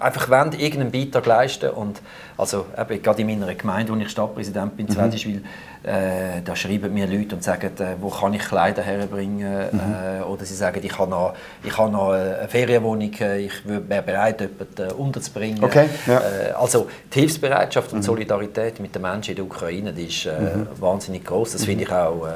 einfach 0.00 0.28
wollen, 0.28 0.52
irgendeinen 0.52 0.90
Beitrag 0.90 1.26
leisten 1.26 1.70
und 1.70 2.00
also 2.36 2.66
eben, 2.78 3.02
gerade 3.02 3.22
in 3.22 3.26
meiner 3.28 3.54
Gemeinde, 3.54 3.92
wo 3.92 3.96
ich 3.96 4.08
Stadtpräsident 4.08 4.76
bin, 4.76 4.86
mhm. 4.86 4.90
Zwedischwil, 4.90 5.42
äh, 5.82 6.42
da 6.44 6.56
schreiben 6.56 6.92
mir 6.92 7.06
Leute 7.06 7.36
und 7.36 7.44
sagen, 7.44 7.70
äh, 7.78 7.94
wo 8.00 8.08
kann 8.08 8.34
ich 8.34 8.42
Kleider 8.42 8.82
herbringen 8.82 9.68
mhm. 9.70 9.80
äh, 10.20 10.22
oder 10.22 10.44
sie 10.44 10.54
sagen, 10.54 10.80
ich 10.82 10.98
habe 10.98 11.10
noch, 11.10 11.34
ich 11.62 11.76
habe 11.76 11.92
noch 11.92 12.10
eine 12.10 12.48
Ferienwohnung, 12.48 13.12
äh, 13.20 13.40
ich 13.40 13.52
wäre 13.64 14.02
bereit, 14.02 14.40
jemanden 14.40 14.90
äh, 14.90 14.92
unterzubringen. 14.92 15.62
Okay, 15.62 15.86
ja. 16.06 16.18
Äh, 16.18 16.52
also 16.52 16.88
die 17.12 17.20
Hilfsbereitschaft 17.20 17.92
und 17.92 17.98
mhm. 17.98 18.02
Solidarität 18.02 18.80
mit 18.80 18.94
den 18.94 19.02
Menschen 19.02 19.30
in 19.30 19.36
der 19.36 19.44
Ukraine, 19.44 19.92
die 19.92 20.06
ist 20.06 20.26
mhm. 20.26 20.66
wahnsinnig 20.80 21.24
groß. 21.24 21.52
Das 21.52 21.64
finde 21.64 21.84
mhm. 21.84 21.90
ich 21.90 21.96
auch 21.96 22.26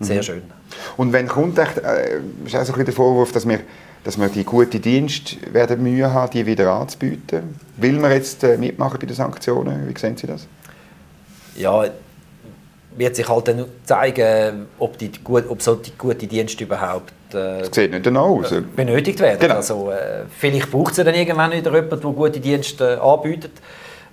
sehr 0.00 0.16
mhm. 0.16 0.22
schön. 0.22 0.42
Und 0.96 1.12
wenn 1.12 1.28
kommt 1.28 1.58
echt, 1.58 1.76
ist 1.76 2.56
auch 2.56 2.64
so 2.64 2.72
ein 2.72 2.84
der 2.84 2.94
Vorwurf, 2.94 3.32
dass 3.32 3.46
wir 3.46 3.60
dass 4.04 4.18
wir 4.18 4.28
die 4.28 4.44
guten 4.44 4.82
Dienste 4.82 5.36
werden 5.52 5.82
Mühe 5.82 6.12
haben, 6.12 6.30
die 6.32 6.44
wieder 6.44 6.72
anzubieten. 6.72 7.58
Will 7.76 7.98
man 7.98 8.12
jetzt 8.12 8.42
äh, 8.42 8.56
mitmachen 8.56 8.98
bei 9.00 9.06
den 9.06 9.16
Sanktionen? 9.16 9.88
Wie 9.88 9.98
sehen 9.98 10.16
Sie 10.16 10.26
das? 10.26 10.46
Ja, 11.56 11.84
wird 12.96 13.16
sich 13.16 13.28
halt 13.28 13.48
dann 13.48 13.64
zeigen, 13.84 14.66
ob, 14.78 14.98
die, 14.98 15.10
ob 15.24 15.62
so 15.62 15.76
die 15.76 15.92
guten 15.96 16.28
Dienste 16.28 16.64
überhaupt 16.64 17.12
äh, 17.34 17.64
sieht 17.70 17.92
nicht 17.92 18.16
aus. 18.16 18.52
benötigt 18.76 19.20
werden. 19.20 19.38
Genau. 19.40 19.54
Also, 19.56 19.90
äh, 19.90 20.24
vielleicht 20.36 20.70
braucht 20.70 20.98
es 20.98 21.04
dann 21.04 21.14
irgendwann 21.14 21.52
wieder 21.52 21.72
jemanden, 21.72 22.00
der 22.00 22.10
gute 22.12 22.40
Dienste 22.40 23.00
anbietet. 23.00 23.52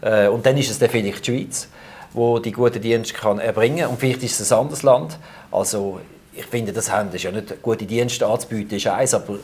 Äh, 0.02 0.28
und 0.28 0.46
dann 0.46 0.58
ist 0.58 0.72
es 0.72 0.80
dann 0.80 0.90
vielleicht 0.90 1.28
die 1.28 1.32
Schweiz, 1.32 1.68
wo 2.14 2.40
die 2.40 2.52
guten 2.52 2.82
Dienste 2.82 3.14
kann 3.14 3.40
erbringen 3.40 3.80
kann. 3.80 3.90
Und 3.90 4.00
vielleicht 4.00 4.24
ist 4.24 4.40
es 4.40 4.52
ein 4.52 4.60
anderes 4.60 4.84
Land. 4.84 5.18
Also, 5.52 6.00
ich 6.34 6.46
finde, 6.46 6.72
das 6.72 6.92
haben 6.92 7.10
das 7.12 7.24
ja 7.24 7.32
nicht 7.32 7.62
gute 7.62 7.86
Dienste 7.86 8.26
anzubieten, 8.26 8.78
ist 8.78 8.88
eins, 8.88 9.14
aber 9.14 9.40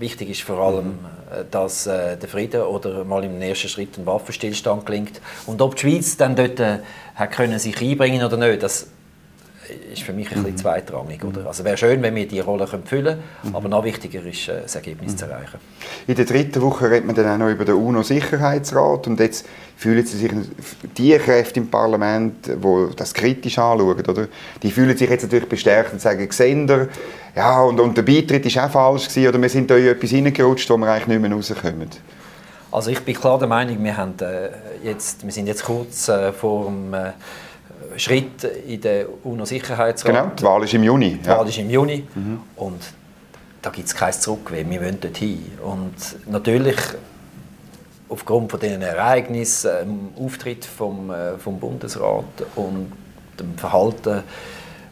Wichtig 0.00 0.30
ist 0.30 0.42
vor 0.42 0.58
allem. 0.58 0.98
Äh, 1.30 1.44
dass 1.50 1.86
äh, 1.86 2.16
der 2.16 2.28
Frieden 2.28 2.62
oder 2.62 3.04
mal 3.04 3.24
im 3.24 3.40
ersten 3.40 3.68
Schritt 3.68 3.96
ein 3.98 4.06
Waffenstillstand 4.06 4.86
gelingt. 4.86 5.20
Und 5.46 5.62
ob 5.62 5.76
die 5.76 5.82
Schweiz 5.82 6.16
dann 6.16 6.36
dort 6.36 6.58
äh, 6.60 6.78
können 7.30 7.58
sich 7.58 7.80
einbringen 7.80 8.24
oder 8.24 8.36
nicht, 8.36 8.62
das 8.62 8.88
ist 9.92 10.02
für 10.02 10.12
mich 10.12 10.28
ein 10.28 10.42
bisschen 10.42 10.52
mhm. 10.52 10.56
zweitrangig. 10.58 11.24
Oder? 11.24 11.46
Also 11.46 11.64
wäre 11.64 11.76
schön, 11.76 12.02
wenn 12.02 12.14
wir 12.14 12.26
diese 12.26 12.44
Rolle 12.44 12.66
füllen 12.66 12.84
können, 12.84 13.18
mhm. 13.42 13.56
aber 13.56 13.68
noch 13.68 13.84
wichtiger 13.84 14.24
ist, 14.24 14.48
äh, 14.48 14.62
das 14.62 14.74
Ergebnis 14.74 15.12
mhm. 15.12 15.18
zu 15.18 15.24
erreichen. 15.26 15.58
In 16.06 16.14
der 16.14 16.24
dritten 16.24 16.60
Woche 16.62 16.90
redet 16.90 17.06
man 17.06 17.14
dann 17.14 17.28
auch 17.28 17.38
noch 17.38 17.52
über 17.52 17.64
den 17.64 17.74
UNO-Sicherheitsrat 17.74 19.06
und 19.06 19.20
jetzt 19.20 19.46
fühlen 19.76 20.04
sie 20.04 20.18
sich, 20.18 20.32
die 20.96 21.16
Kräfte 21.16 21.60
im 21.60 21.68
Parlament, 21.68 22.46
die 22.46 22.94
das 22.96 23.14
kritisch 23.14 23.58
anschauen, 23.58 23.98
oder? 24.06 24.28
die 24.62 24.70
fühlen 24.70 24.96
sich 24.96 25.08
jetzt 25.08 25.22
natürlich 25.22 25.48
bestärkt 25.48 25.92
und 25.92 26.00
sagen, 26.00 26.28
Gesender, 26.28 26.88
ja, 27.34 27.62
und, 27.62 27.80
und 27.80 27.96
der 27.96 28.02
Beitritt 28.02 28.54
war 28.54 28.66
auch 28.66 28.70
falsch 28.70 29.08
gewesen, 29.08 29.28
oder 29.28 29.40
wir 29.40 29.48
sind 29.48 29.70
da 29.70 29.76
in 29.76 29.86
etwas 29.86 30.10
hineingerutscht, 30.10 30.68
wo 30.68 30.76
wir 30.76 30.90
eigentlich 30.90 31.06
nicht 31.06 31.22
mehr 31.22 31.32
rauskommen. 31.32 31.88
Also 32.72 32.90
ich 32.90 33.00
bin 33.00 33.14
klar 33.14 33.38
der 33.38 33.48
Meinung, 33.48 33.82
wir, 33.82 33.96
haben, 33.96 34.14
äh, 34.20 34.50
jetzt, 34.84 35.24
wir 35.24 35.32
sind 35.32 35.46
jetzt 35.46 35.64
kurz 35.64 36.08
äh, 36.08 36.32
vor 36.32 36.66
dem 36.66 36.94
äh, 36.94 37.12
Schritt 37.96 38.44
in 38.44 38.80
den 38.80 39.06
UNO-Sicherheitsrat. 39.24 40.14
Genau, 40.14 40.30
die 40.38 40.42
Wahl 40.42 40.64
ist 40.64 40.74
im 40.74 40.82
Juni. 40.82 41.18
Die 41.22 41.28
Wahl 41.28 41.48
ist 41.48 41.58
im 41.58 41.70
Juni 41.70 42.06
mhm. 42.14 42.40
und 42.56 42.80
da 43.62 43.70
gibt 43.70 43.88
es 43.88 43.94
kein 43.94 44.12
Zurück, 44.12 44.50
wir 44.52 44.66
wollen 44.66 44.98
dort 45.00 45.16
hin. 45.16 45.44
Und 45.62 45.94
natürlich 46.30 46.76
aufgrund 48.08 48.50
von 48.50 48.60
diesen 48.60 48.82
Ereignissen, 48.82 49.70
dem 50.16 50.24
Auftritt 50.24 50.64
vom, 50.64 51.10
äh, 51.10 51.38
vom 51.38 51.58
Bundesrat 51.58 52.24
und 52.56 52.92
dem 53.38 53.56
Verhalten 53.56 54.22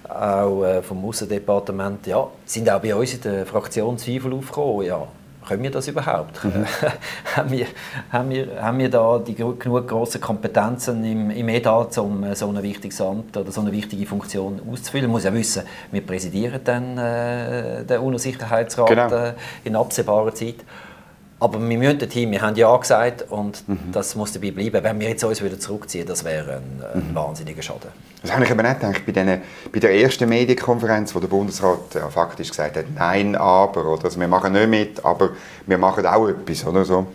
auch 0.09 0.65
äh, 0.65 0.83
vom 0.83 1.05
Außendepartement, 1.05 2.07
ja, 2.07 2.29
sind 2.47 2.71
auch 2.71 2.81
bei 2.81 2.95
uns 2.95 3.15
in 3.15 3.21
der 3.21 3.47
Fraktion 3.47 3.99
Zweifel 3.99 4.33
aufgekommen, 4.33 4.87
ja, 4.87 5.07
können 5.49 5.63
wir 5.63 5.71
das 5.71 5.89
überhaupt? 5.89 6.45
Mhm. 6.45 6.67
haben, 7.37 7.51
wir, 7.51 7.67
haben, 8.13 8.31
wir, 8.31 8.63
haben 8.63 8.79
wir 8.79 8.91
da 8.91 9.19
die 9.19 9.35
genug 9.35 9.89
grossen 9.89 10.21
Kompetenzen 10.21 11.03
im, 11.05 11.31
im 11.31 11.49
EDA, 11.49 11.89
um 11.97 12.23
äh, 12.23 12.35
so 12.37 12.49
ein 12.49 12.63
wichtiges 12.63 13.01
Amt 13.01 13.37
oder 13.37 13.51
so 13.51 13.63
eine 13.63 13.73
wichtige 13.73 14.07
Funktion 14.07 14.61
auszufüllen? 14.71 15.07
Man 15.07 15.13
muss 15.13 15.25
ja 15.25 15.33
wissen, 15.33 15.63
wir 15.91 16.07
präsidieren 16.07 16.61
dann 16.63 16.99
äh, 16.99 17.85
den 17.85 18.01
UNO-Sicherheitsrat 18.01 18.89
genau. 18.89 19.09
äh, 19.09 19.33
in 19.65 19.75
absehbarer 19.75 20.35
Zeit. 20.35 20.57
Aber 21.41 21.61
wir 21.61 21.79
müssen 21.79 21.99
dorthin, 21.99 22.33
wir 22.33 22.43
haben 22.43 22.57
Ja 22.57 22.77
gesagt 22.77 23.27
und 23.31 23.67
mhm. 23.69 23.93
das 23.93 24.17
muss 24.17 24.33
dabei 24.33 24.51
bleiben. 24.51 24.83
Wenn 24.83 24.99
wir 24.99 25.09
jetzt 25.09 25.23
uns 25.23 25.43
wieder 25.43 25.59
zurückziehen, 25.59 26.07
das 26.07 26.25
wäre 26.25 26.57
ein, 26.57 26.83
ein 26.95 27.11
mhm. 27.11 27.15
wahnsinniger 27.15 27.63
Schaden. 27.63 27.91
Das 28.23 28.33
habe 28.33 28.45
ich 28.45 28.51
aber 28.51 28.65
nicht 28.65 28.81
gedacht, 28.81 29.07
bei, 29.07 29.13
denen, 29.13 29.43
bei 29.73 29.79
der 29.79 29.95
ersten 29.95 30.29
Medienkonferenz, 30.29 31.15
wo 31.15 31.21
der 31.21 31.29
Bundesrat 31.29 31.95
ja, 31.95 32.09
faktisch 32.09 32.49
gesagt 32.49 32.77
hat, 32.77 32.87
nein, 32.97 33.37
aber, 33.37 33.87
oder, 33.87 34.07
also 34.07 34.19
wir 34.19 34.27
machen 34.27 34.53
nicht 34.53 34.69
mit, 34.69 35.05
aber 35.05 35.31
wir 35.67 35.79
machen 35.79 36.05
auch 36.07 36.27
etwas, 36.27 36.67
oder 36.67 36.85
so. 36.85 37.07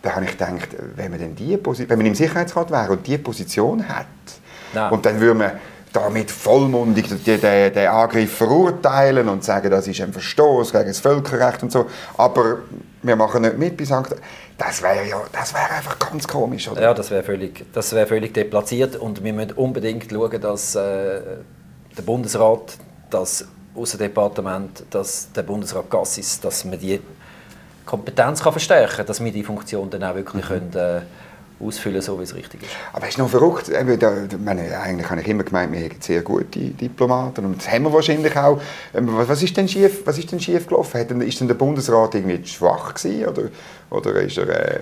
Da 0.00 0.16
habe 0.16 0.24
ich 0.24 0.30
gedacht, 0.30 0.68
wenn 0.96 1.10
man, 1.10 1.20
denn 1.20 1.36
die 1.36 1.58
wenn 1.62 1.98
man 1.98 2.06
im 2.06 2.14
Sicherheitsrat 2.14 2.70
wäre 2.70 2.92
und 2.92 3.06
diese 3.06 3.18
Position 3.18 3.86
hat, 3.86 4.06
nein. 4.72 4.90
und 4.90 5.04
dann 5.04 5.20
würde 5.20 5.38
man 5.38 5.52
damit 5.92 6.30
vollmundig 6.30 7.08
den, 7.24 7.88
Angriff 7.88 8.36
verurteilen 8.36 9.28
und 9.28 9.44
sagen, 9.44 9.70
das 9.70 9.88
ist 9.88 10.00
ein 10.00 10.12
Verstoß 10.12 10.72
gegen 10.72 10.86
das 10.86 11.00
Völkerrecht 11.00 11.62
und 11.62 11.72
so, 11.72 11.86
aber 12.16 12.58
wir 13.02 13.16
machen 13.16 13.42
nicht 13.42 13.58
mit 13.58 13.76
bis 13.76 13.88
St. 13.88 14.14
Das 14.56 14.82
wäre 14.82 15.08
ja, 15.08 15.20
das 15.32 15.54
wäre 15.54 15.70
einfach 15.70 15.98
ganz 15.98 16.28
komisch, 16.28 16.68
oder? 16.68 16.82
Ja, 16.82 16.94
das 16.94 17.10
wäre 17.10 17.22
völlig, 17.22 17.64
das 17.72 17.92
wäre 17.92 18.06
völlig 18.06 18.34
deplatziert 18.34 18.96
und 18.96 19.24
wir 19.24 19.32
müssen 19.32 19.52
unbedingt 19.52 20.10
schauen, 20.10 20.40
dass 20.40 20.74
äh, 20.74 21.20
der 21.96 22.02
Bundesrat, 22.02 22.76
das 23.08 23.46
Außendepartement, 23.74 24.84
dass 24.90 25.32
der 25.32 25.42
Bundesrat 25.42 25.90
Gassis, 25.90 26.40
dass 26.40 26.64
man 26.64 26.78
die 26.78 27.00
Kompetenz 27.86 28.42
kann 28.42 28.52
verstärken 28.52 28.96
kann, 28.98 29.06
dass 29.06 29.24
wir 29.24 29.32
die 29.32 29.42
Funktion 29.42 29.90
dann 29.90 30.04
auch 30.04 30.14
wirklich 30.14 30.44
mhm. 30.44 30.48
können, 30.48 30.72
äh, 30.74 31.00
ausfüllen, 31.60 32.00
so 32.00 32.18
wie 32.18 32.24
es 32.24 32.34
richtig 32.34 32.62
ist. 32.62 32.70
Aber 32.92 33.04
es 33.04 33.10
ist 33.10 33.18
noch 33.18 33.28
verrückt. 33.28 33.70
Meine, 34.44 34.78
eigentlich 34.80 35.10
habe 35.10 35.20
ich 35.20 35.28
immer 35.28 35.44
gemeint, 35.44 35.72
wir 35.72 35.80
haben 35.80 35.96
sehr 36.00 36.22
gute 36.22 36.58
Diplomaten 36.58 37.44
und 37.44 37.58
das 37.58 37.70
haben 37.70 37.84
wir 37.84 37.92
wahrscheinlich 37.92 38.36
auch. 38.36 38.60
Ähm, 38.94 39.08
was 39.12 39.42
ist 39.42 39.56
denn 39.56 39.68
schief, 39.68 40.06
was 40.06 40.18
ist 40.18 40.32
denn 40.32 40.40
schief 40.40 40.66
gelaufen? 40.66 41.00
Hat 41.00 41.10
ist 41.10 41.40
denn 41.40 41.48
der 41.48 41.54
Bundesrat 41.54 42.14
irgendwie 42.14 42.46
schwach 42.46 42.94
gewesen 42.94 43.26
oder, 43.26 43.42
oder 43.90 44.20
ist 44.22 44.38
er... 44.38 44.48
Äh, 44.48 44.80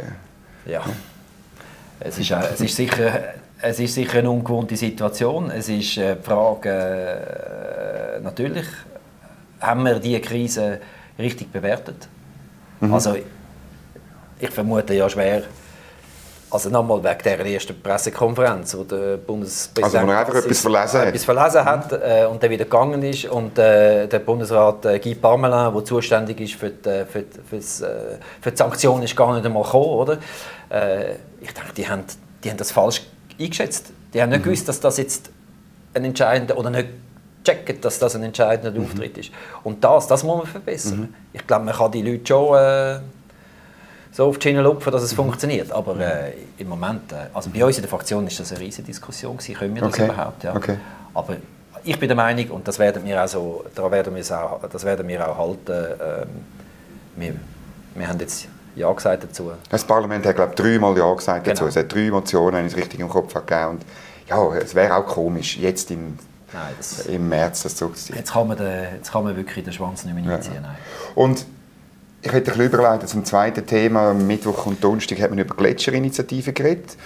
ja, 0.67 0.83
es 2.01 2.19
ist, 2.19 2.31
es 2.31 2.61
ist 2.61 2.77
sicher... 2.77 3.35
Es 3.61 3.81
ist 3.81 3.95
sicher 3.95 4.21
eine 4.21 4.31
ungewohnte 4.31 4.77
Situation. 4.77 5.51
Es 5.51 5.69
ist 5.69 5.97
äh, 5.97 6.15
die 6.15 6.23
Frage, 6.23 6.71
äh, 6.71 8.21
natürlich, 8.21 8.67
haben 9.59 9.83
wir 9.83 9.99
diese 9.99 10.21
Krise 10.21 10.79
richtig 11.19 11.51
bewertet? 11.51 12.07
Mhm. 12.81 12.95
Also, 12.95 13.17
ich 14.39 14.51
vermute 14.51 14.95
ja 14.95 15.11
schwer, 15.11 15.43
also 16.51 16.71
nochmal 16.71 17.03
wegen 17.03 17.23
der 17.23 17.47
ersten 17.47 17.81
Pressekonferenz, 17.81 18.77
wo 18.77 18.85
der 18.85 19.17
Bundespräsident 19.19 20.09
also, 20.09 20.19
einfach 20.19 20.35
etwas 20.35 20.61
verlesen 20.61 21.01
hat, 21.01 21.09
etwas 21.09 21.25
verlesen 21.25 21.65
hat 21.65 21.93
äh, 21.93 22.27
und 22.27 22.43
dann 22.43 22.51
wieder 22.51 22.65
gegangen 22.65 23.03
ist 23.03 23.25
und 23.27 23.59
äh, 23.59 24.07
der 24.07 24.19
Bundesrat 24.21 24.85
äh, 24.87 24.99
Guy 24.99 25.15
Parmelin, 25.15 25.75
der 25.75 25.85
zuständig 25.85 26.41
ist 26.41 26.55
für 26.55 26.71
die, 26.71 27.05
für, 27.07 27.23
die, 27.23 27.57
äh, 27.57 28.19
für 28.41 28.51
die 28.51 28.57
Sanktionen, 28.57 29.03
ist 29.03 29.17
gar 29.17 29.35
nicht 29.35 29.45
einmal 29.45 29.63
gekommen, 29.63 29.85
oder? 29.85 30.19
Äh, 30.71 31.13
ich 31.41 31.53
denke, 31.53 31.73
die 31.77 31.89
haben, 31.89 32.05
die 32.43 32.51
haben 32.51 32.57
das 32.57 32.71
falsch 32.71 33.03
eingeschätzt. 33.39 33.93
Die 34.15 34.23
haben 34.23 34.31
nicht 34.31 34.41
mhm. 34.41 34.45
gewusst, 34.45 34.69
dass 34.69 34.81
das 34.81 34.97
jetzt 34.99 35.31
ein 35.95 36.05
entscheidender 36.05 36.57
oder 36.57 36.71
nicht 36.71 36.89
checken, 37.45 37.81
dass 37.81 37.99
das 37.99 38.17
ein 38.17 38.23
entscheidender 38.23 38.79
mhm. 38.79 38.87
Auftritt 38.87 39.19
ist. 39.19 39.31
Und 39.65 39.83
das, 39.85 40.07
das 40.07 40.25
muss 40.25 40.39
man 40.39 40.47
verbessern. 40.47 41.01
Mhm. 41.01 41.15
Ich 41.33 41.47
glaube, 41.47 41.65
man 41.65 41.75
kann 41.75 41.93
die 41.93 42.03
Leute 42.03 42.27
schon 42.27 42.57
äh, 42.57 43.01
so 44.13 44.27
auf 44.27 44.39
die 44.39 44.49
Schiene 44.49 44.63
lupfen, 44.63 44.93
dass 44.93 45.03
es 45.03 45.13
funktioniert. 45.13 45.71
Aber 45.73 45.99
äh, 45.99 46.33
im 46.59 46.69
Moment, 46.69 47.13
äh, 47.13 47.27
also 47.35 47.51
bei 47.51 47.65
uns 47.65 47.77
in 47.77 47.83
der 47.83 47.91
Fraktion 47.91 48.27
ist 48.27 48.41
das 48.41 48.53
eine 48.53 48.61
riesige 48.61 48.87
Diskussion 48.87 49.37
gewesen, 49.37 49.55
können 49.55 49.75
wir 49.75 49.83
das 49.83 49.95
okay. 49.95 50.05
überhaupt? 50.07 50.45
Ja. 50.45 50.57
Okay. 50.57 50.77
Aber 51.15 51.37
ich 51.85 51.99
bin 51.99 52.09
der 52.09 52.17
Meinung, 52.17 52.51
und 52.51 52.69
das 52.69 52.79
werden 52.79 53.05
wir 53.05 53.23
auch 53.23 53.29
so, 53.29 53.65
da 53.75 53.91
werden 53.91 54.15
wir 54.15 54.43
auch, 54.43 54.61
das 54.69 54.85
werden 54.85 55.07
wir 55.07 55.29
auch 55.29 55.39
halten, 55.39 55.73
äh, 55.73 56.27
wir, 57.17 57.35
wir 57.95 58.09
haben 58.09 58.21
jetzt 58.21 58.49
ja 58.77 58.93
gesagt 58.93 59.25
dazu. 59.25 59.53
Das 59.71 59.85
Parlament 59.85 60.25
hat, 60.27 60.37
glaube 60.37 60.53
ich, 60.53 60.61
dreimal 60.61 60.97
Ja 60.97 61.13
gesagt 61.15 61.47
dazu. 61.47 61.65
Genau. 61.65 61.69
Es 61.69 61.77
hat 61.77 61.93
drei 61.93 62.11
Motionen, 62.11 62.57
wenn 62.57 62.67
ich 62.67 62.73
es 62.73 62.79
richtig 62.79 63.01
im 63.01 63.09
Kopf 63.09 63.35
habe, 63.35 63.45
gegeben. 63.47 63.71
Und 63.71 63.83
ja, 64.29 64.55
es 64.57 64.75
wäre 64.75 64.97
auch 64.97 65.07
komisch, 65.07 65.57
jetzt 65.57 65.91
im, 65.91 66.19
Nein, 66.53 66.75
das, 66.77 67.07
im 67.07 67.29
März 67.29 67.63
das 67.63 67.77
zurückzuziehen. 67.77 68.19
Jetzt 68.19 68.33
kann 68.33 68.49
man, 68.49 68.57
den, 68.57 68.95
jetzt 68.97 69.13
kann 69.13 69.25
man 69.25 69.37
wirklich 69.37 69.65
den 69.65 69.73
Schwanz 69.73 70.05
nicht 70.05 70.15
mehr 70.15 70.35
einziehen. 70.35 70.63
Ja. 70.63 70.75
Und 71.15 71.45
ich 72.23 72.33
hätte 72.33 72.53
ein 72.53 72.61
überleiten 72.61 73.07
zum 73.07 73.25
zweiten 73.25 73.65
Thema. 73.67 74.11
Am 74.11 74.27
Mittwoch 74.27 74.67
und 74.67 74.83
Donnerstag 74.83 75.21
hat 75.21 75.31
man 75.31 75.39
über 75.39 75.55
Gletscherinitiative 75.55 76.53
geredet. 76.53 76.97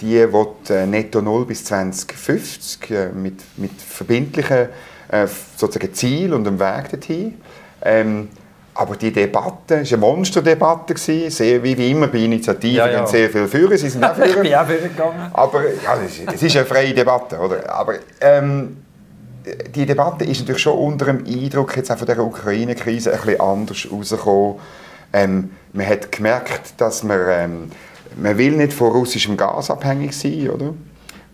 Die 0.00 0.32
wird 0.32 0.70
äh, 0.70 0.86
netto 0.86 1.22
null 1.22 1.46
bis 1.46 1.64
2050 1.64 2.90
äh, 2.90 3.08
mit, 3.08 3.40
mit 3.56 3.72
verbindlichen 3.80 4.68
äh, 5.08 5.26
sozusagen 5.56 5.92
Ziel 5.94 6.34
und 6.34 6.46
einem 6.46 6.58
Weg 6.58 6.90
dorthin. 6.90 7.40
Ähm, 7.82 8.28
aber 8.74 8.96
die 8.96 9.10
Debatte 9.10 9.76
war 9.76 9.78
eine 9.78 9.96
Monsterdebatte, 9.96 10.96
sehr 10.98 11.62
wie 11.62 11.90
immer 11.90 12.08
bei 12.08 12.18
Initiativen, 12.18 12.76
ja, 12.76 12.88
ja. 12.88 13.06
sehr 13.06 13.30
viel 13.30 13.48
führen, 13.48 13.78
sie 13.78 13.88
sind 13.88 14.04
auch 14.04 14.14
führen. 14.14 14.28
ich 14.28 14.40
bin 14.42 14.54
auch 14.54 14.66
führen 14.66 14.82
gegangen. 14.82 15.30
Aber 15.32 15.62
ja, 15.62 15.98
es 16.34 16.42
ist 16.42 16.56
eine 16.56 16.66
freie 16.66 16.92
Debatte, 16.92 17.38
oder? 17.38 17.72
Aber 17.72 17.94
ähm, 18.20 18.76
die 19.74 19.86
Debatte 19.86 20.24
ist 20.24 20.40
natürlich 20.40 20.62
schon 20.62 20.78
unter 20.78 21.06
dem 21.06 21.24
Eindruck 21.24 21.76
jetzt 21.76 21.90
auch 21.90 21.98
von 21.98 22.06
der 22.06 22.18
Ukraine-Krise 22.18 23.12
ein 23.12 23.20
bisschen 23.20 23.40
anders 23.40 23.88
rausgekommen. 23.90 24.56
Ähm, 25.12 25.50
man 25.72 25.86
hat 25.86 26.10
gemerkt, 26.10 26.74
dass 26.78 27.02
man, 27.02 27.20
ähm, 27.28 27.70
man 28.16 28.38
will 28.38 28.52
nicht 28.52 28.72
von 28.72 28.90
russischem 28.90 29.36
Gas 29.36 29.70
abhängig 29.70 30.14
sein, 30.14 30.50
oder? 30.50 30.74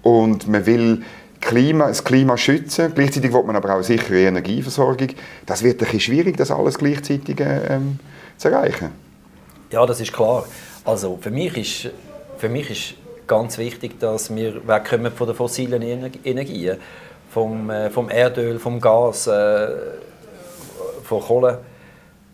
Und 0.03 0.49
man 0.49 0.67
will 0.67 1.03
Klima, 1.41 1.89
das 1.89 2.05
Klima 2.05 2.37
schützen. 2.37 2.93
Gleichzeitig 2.95 3.33
will 3.33 3.43
man 3.45 3.57
aber 3.57 3.75
auch 3.75 3.83
sichere 3.83 4.21
Energieversorgung. 4.21 5.09
Das 5.47 5.63
wird 5.63 5.81
ein 5.81 5.85
bisschen 5.85 6.01
schwierig, 6.01 6.37
das 6.37 6.51
alles 6.51 6.79
gleichzeitig 6.79 7.37
ähm, 7.41 7.99
zu 8.37 8.49
erreichen. 8.49 8.91
Ja, 9.71 9.85
das 9.87 10.01
ist 10.01 10.13
klar. 10.13 10.45
Also 10.85 11.19
für 11.21 11.31
mich 11.31 11.57
ist, 11.57 11.95
für 12.39 12.49
mich 12.49 12.71
ist 12.71 12.95
ganz 13.27 13.59
wichtig, 13.59 13.99
dass 13.99 14.35
wir 14.35 14.67
wegkommen 14.69 15.13
von 15.13 15.27
den 15.27 15.37
fossilen 15.37 15.83
Energien 15.83 16.77
vom, 17.33 17.71
äh, 17.71 17.91
vom 17.91 18.11
Erdöl, 18.11 18.59
vom 18.59 18.81
Gas, 18.81 19.27
äh, 19.27 19.69
von 21.05 21.21
Kohle. 21.21 21.59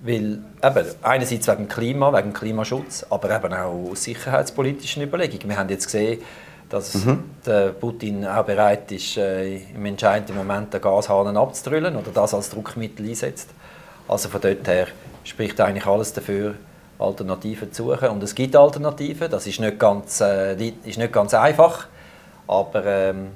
Weil 0.00 0.38
eben, 0.62 0.86
einerseits 1.02 1.48
wegen 1.48 1.68
Klima, 1.68 2.16
wegen 2.16 2.32
Klimaschutz, 2.32 3.04
aber 3.10 3.34
eben 3.34 3.52
auch 3.52 3.90
aus 3.90 4.04
sicherheitspolitischen 4.04 5.02
Überlegungen. 5.02 5.48
Wir 5.48 5.58
haben 5.58 5.68
jetzt 5.68 5.86
gesehen, 5.86 6.20
dass 6.68 6.94
mhm. 6.94 7.24
der 7.46 7.70
Putin 7.70 8.26
auch 8.26 8.44
bereit 8.44 8.92
ist, 8.92 9.16
äh, 9.16 9.56
im 9.56 9.86
entscheidenden 9.86 10.36
Moment 10.36 10.72
den 10.74 10.80
Gashahn 10.80 11.36
abzudrüllen 11.36 11.96
oder 11.96 12.10
das 12.12 12.34
als 12.34 12.50
Druckmittel 12.50 13.08
einsetzt. 13.08 13.48
Also 14.06 14.28
von 14.28 14.40
dort 14.40 14.66
her 14.68 14.88
spricht 15.24 15.60
eigentlich 15.60 15.86
alles 15.86 16.12
dafür, 16.12 16.54
Alternativen 16.98 17.72
zu 17.72 17.84
suchen. 17.84 18.08
Und 18.10 18.22
es 18.22 18.34
gibt 18.34 18.54
Alternativen, 18.54 19.30
das 19.30 19.46
ist 19.46 19.60
nicht 19.60 19.78
ganz, 19.78 20.20
äh, 20.20 20.54
ist 20.84 20.98
nicht 20.98 21.12
ganz 21.12 21.34
einfach, 21.34 21.86
aber 22.46 22.84
ähm, 22.84 23.28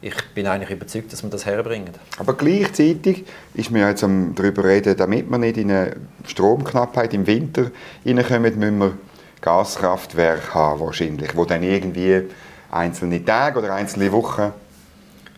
ich 0.00 0.14
bin 0.34 0.46
eigentlich 0.46 0.70
überzeugt, 0.70 1.12
dass 1.12 1.22
wir 1.22 1.30
das 1.30 1.44
herbringen. 1.44 1.90
Aber 2.18 2.34
gleichzeitig 2.34 3.24
ist 3.54 3.70
mir 3.70 3.88
jetzt 3.88 4.02
darüber 4.02 4.64
reden, 4.64 4.96
damit 4.96 5.28
wir 5.28 5.38
nicht 5.38 5.56
in 5.56 5.70
eine 5.70 5.96
Stromknappheit 6.24 7.14
im 7.14 7.26
Winter 7.26 7.70
hineinkommen, 8.04 8.58
müssen 8.58 8.78
wir 8.78 8.92
Gaskraftwerke 9.40 10.54
haben 10.54 10.80
wahrscheinlich, 10.80 11.36
wo 11.36 11.44
dann 11.44 11.62
irgendwie 11.62 12.22
einzelne 12.70 13.24
Tage 13.24 13.58
oder 13.58 13.74
einzelne 13.74 14.10
Wochen 14.12 14.52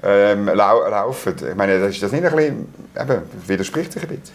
ähm, 0.02 0.46
lau 0.46 0.88
laufen. 0.88 1.34
Ich 1.48 1.54
meine, 1.54 1.74
ist 1.74 2.02
das 2.02 2.12
nicht 2.12 2.24
ein 2.24 2.34
bisschen, 2.34 2.74
eben, 2.98 3.22
widerspricht 3.46 3.92
sich 3.92 4.02
ein 4.02 4.08
bisschen? 4.08 4.34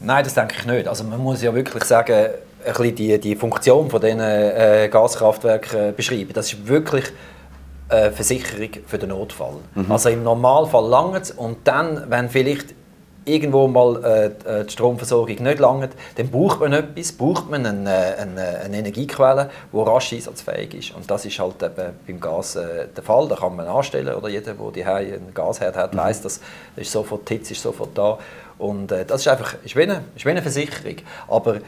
Nein, 0.00 0.24
das 0.24 0.34
denke 0.34 0.54
ich 0.58 0.66
nicht. 0.66 0.88
Also 0.88 1.04
man 1.04 1.20
muss 1.20 1.42
ja 1.42 1.54
wirklich 1.54 1.84
sagen, 1.84 2.12
ein 2.64 2.72
bisschen 2.72 2.94
die, 2.94 3.18
die 3.18 3.36
Funktion 3.36 3.90
von 3.90 4.00
diesen 4.00 4.20
äh, 4.20 4.88
Gaskraftwerken 4.90 5.90
äh, 5.90 5.92
beschreiben. 5.92 6.32
Das 6.32 6.52
ist 6.52 6.66
wirklich 6.66 7.12
äh, 7.88 8.10
Versicherung 8.10 8.70
für 8.86 8.98
den 8.98 9.10
Notfall. 9.10 9.56
Mhm. 9.74 9.92
Also 9.92 10.08
im 10.08 10.22
Normalfall 10.22 10.88
langt 10.88 11.22
es 11.22 11.30
und 11.30 11.58
dann, 11.64 12.04
wenn 12.08 12.28
vielleicht 12.28 12.74
irgendwo 13.26 13.66
mal 13.66 14.04
äh, 14.04 14.26
äh, 14.60 14.64
die 14.64 14.72
Stromversorgung 14.72 15.42
nicht 15.42 15.58
langt, 15.58 15.90
dann 16.14 16.30
braucht 16.30 16.60
man 16.60 16.72
etwas, 16.72 17.12
braucht 17.12 17.50
man 17.50 17.66
eine, 17.66 18.16
eine, 18.18 18.60
eine, 18.64 18.78
Energiequelle, 18.78 19.50
die 19.72 19.78
rasch 19.78 20.12
einsatzfähig 20.12 20.74
ist. 20.74 20.94
Und 20.94 21.10
das 21.10 21.24
ist 21.24 21.38
halt 21.38 21.62
eben 21.62 21.92
beim 22.06 22.20
Gas 22.20 22.56
äh, 22.56 22.86
der 22.94 23.02
Fall. 23.02 23.26
Da 23.28 23.34
kann 23.34 23.56
man 23.56 23.66
anstellen 23.66 24.14
oder 24.14 24.28
jeder, 24.28 24.54
der 24.54 24.94
einen 24.94 25.34
Gasherd 25.34 25.76
hat, 25.76 25.92
mhm. 25.92 25.98
weiß, 25.98 26.22
dass 26.22 26.40
ist 26.76 26.92
sofort 26.92 27.28
die 27.28 27.34
Hitze 27.34 27.52
ist 27.52 27.62
sofort 27.62 27.98
da. 27.98 28.18
Und 28.58 28.92
äh, 28.92 29.04
das 29.04 29.22
ist 29.22 29.28
einfach 29.28 29.56
ist 29.64 29.74
wie, 29.76 29.82
eine, 29.82 30.04
ist 30.14 30.24
wie 30.24 30.30
eine 30.30 30.42
Versicherung. 30.42 30.96
Aber 31.28 31.56
äh, 31.56 31.60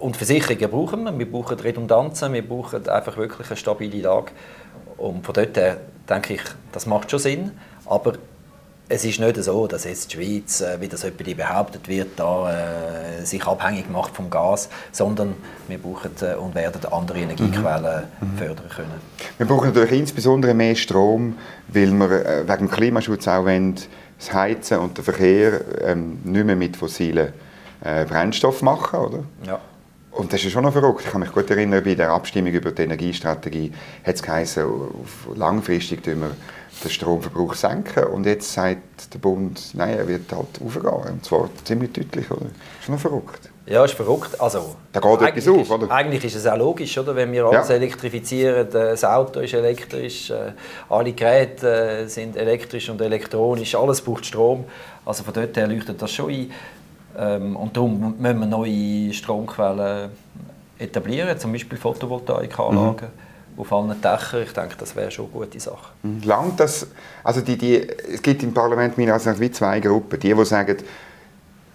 und 0.00 0.16
Versicherungen 0.16 0.70
brauchen 0.70 1.04
wir. 1.04 1.18
Wir 1.18 1.30
brauchen 1.30 1.60
Redundanzen, 1.60 2.32
wir 2.32 2.46
brauchen 2.46 2.88
einfach 2.88 3.18
wirklich 3.18 3.48
eine 3.48 3.56
stabile 3.56 4.00
Lage. 4.00 4.32
Und 4.98 5.24
von 5.24 5.34
dort 5.34 5.56
her 5.56 5.78
denke 6.08 6.34
ich, 6.34 6.42
das 6.72 6.86
macht 6.86 7.10
schon 7.10 7.20
Sinn. 7.20 7.52
Aber 7.86 8.14
es 8.90 9.04
ist 9.04 9.20
nicht 9.20 9.36
so, 9.42 9.66
dass 9.66 9.84
jetzt 9.84 10.12
die 10.12 10.16
Schweiz, 10.16 10.60
äh, 10.60 10.80
wie 10.80 10.88
das 10.88 11.02
jemand 11.02 11.36
behauptet 11.36 11.88
wird, 11.88 12.08
da, 12.16 12.50
äh, 13.20 13.24
sich 13.24 13.46
abhängig 13.46 13.90
macht 13.90 14.16
vom 14.16 14.30
Gas, 14.30 14.68
sondern 14.92 15.34
wir 15.68 15.78
brauchen 15.78 16.10
äh, 16.22 16.34
und 16.34 16.54
werden 16.54 16.80
andere 16.90 17.18
Energiequellen 17.18 18.04
mhm. 18.20 18.32
mhm. 18.32 18.38
fördern 18.38 18.68
können. 18.74 19.00
Wir 19.36 19.46
brauchen 19.46 19.68
natürlich 19.68 19.92
insbesondere 19.92 20.54
mehr 20.54 20.74
Strom, 20.74 21.36
weil 21.68 21.92
wir 21.92 22.10
äh, 22.10 22.48
wegen 22.48 22.66
dem 22.66 22.70
Klimaschutz 22.70 23.28
auch 23.28 23.44
wollen, 23.44 23.74
das 24.18 24.32
Heizen 24.32 24.78
und 24.78 24.96
der 24.96 25.04
Verkehr 25.04 25.60
ähm, 25.82 26.18
nicht 26.24 26.44
mehr 26.44 26.56
mit 26.56 26.76
fossilen 26.76 27.32
äh, 27.84 28.04
Brennstoffen 28.04 28.64
machen, 28.64 28.98
oder? 28.98 29.18
Ja. 29.46 29.60
Und 30.18 30.32
das 30.32 30.42
ist 30.42 30.50
schon 30.50 30.64
noch 30.64 30.72
verrückt. 30.72 31.04
Ich 31.04 31.12
kann 31.12 31.20
mich 31.20 31.30
gut 31.30 31.48
erinnern, 31.48 31.84
bei 31.84 31.94
der 31.94 32.10
Abstimmung 32.10 32.52
über 32.52 32.72
die 32.72 32.82
Energiestrategie 32.82 33.72
hat 34.04 34.16
es 34.16 34.22
geheißen, 34.22 34.64
langfristig 35.36 36.04
wir 36.04 36.32
den 36.82 36.90
Stromverbrauch 36.90 37.54
senken. 37.54 38.02
Und 38.02 38.26
jetzt 38.26 38.52
sagt 38.52 39.14
der 39.14 39.18
Bund, 39.20 39.70
nein, 39.74 39.96
er 39.96 40.08
wird 40.08 40.32
halt 40.32 40.60
aufgehen. 40.60 41.12
Und 41.12 41.24
zwar 41.24 41.48
ziemlich 41.62 41.92
deutlich. 41.92 42.28
Oder? 42.32 42.46
Ist 42.46 42.84
schon 42.84 42.96
noch 42.96 43.00
verrückt. 43.00 43.48
Ja, 43.66 43.84
ist 43.84 43.94
verrückt. 43.94 44.40
Also, 44.40 44.74
da 44.92 44.98
geht 44.98 45.22
etwas 45.22 45.46
auf, 45.46 45.70
oder? 45.70 45.90
Eigentlich 45.92 46.24
ist 46.24 46.34
es 46.34 46.46
auch 46.48 46.56
logisch, 46.56 46.98
oder? 46.98 47.14
wenn 47.14 47.30
wir 47.30 47.44
alles 47.44 47.68
ja. 47.68 47.76
elektrifizieren. 47.76 48.68
Das 48.72 49.04
Auto 49.04 49.38
ist 49.38 49.54
elektrisch, 49.54 50.30
äh, 50.30 50.52
alle 50.88 51.12
Geräte 51.12 51.68
äh, 51.68 52.06
sind 52.08 52.36
elektrisch 52.36 52.88
und 52.88 53.00
elektronisch, 53.00 53.76
alles 53.76 54.00
braucht 54.00 54.26
Strom. 54.26 54.64
Also 55.04 55.22
von 55.22 55.32
dort 55.32 55.56
her 55.56 55.68
leuchtet 55.68 56.02
das 56.02 56.10
schon 56.10 56.30
ein. 56.30 56.50
Ähm, 57.16 57.56
und 57.56 57.76
darum 57.76 58.14
müssen 58.18 58.40
wir 58.40 58.46
neue 58.46 59.12
Stromquellen 59.12 60.10
etablieren, 60.78 61.38
zum 61.38 61.52
Beispiel 61.52 61.78
Photovoltaikanlagen. 61.78 63.08
Mhm 63.08 63.28
auf 63.58 63.72
allen 63.72 64.00
Dächern. 64.00 64.42
Ich 64.42 64.52
denke, 64.52 64.76
das 64.78 64.94
wäre 64.94 65.10
schon 65.10 65.26
eine 65.26 65.44
gute 65.44 65.60
Sache. 65.60 65.92
Mhm. 66.02 66.22
Langt 66.24 66.60
das, 66.60 66.86
also 67.24 67.40
die, 67.40 67.58
die, 67.58 67.76
es 67.80 68.22
gibt 68.22 68.42
im 68.42 68.54
Parlament 68.54 68.96
meiner 68.96 69.14
Ansicht 69.14 69.34
nach 69.34 69.40
wie 69.40 69.50
zwei 69.50 69.80
Gruppen. 69.80 70.20
Die, 70.20 70.32
die 70.32 70.44
sagen, 70.44 70.76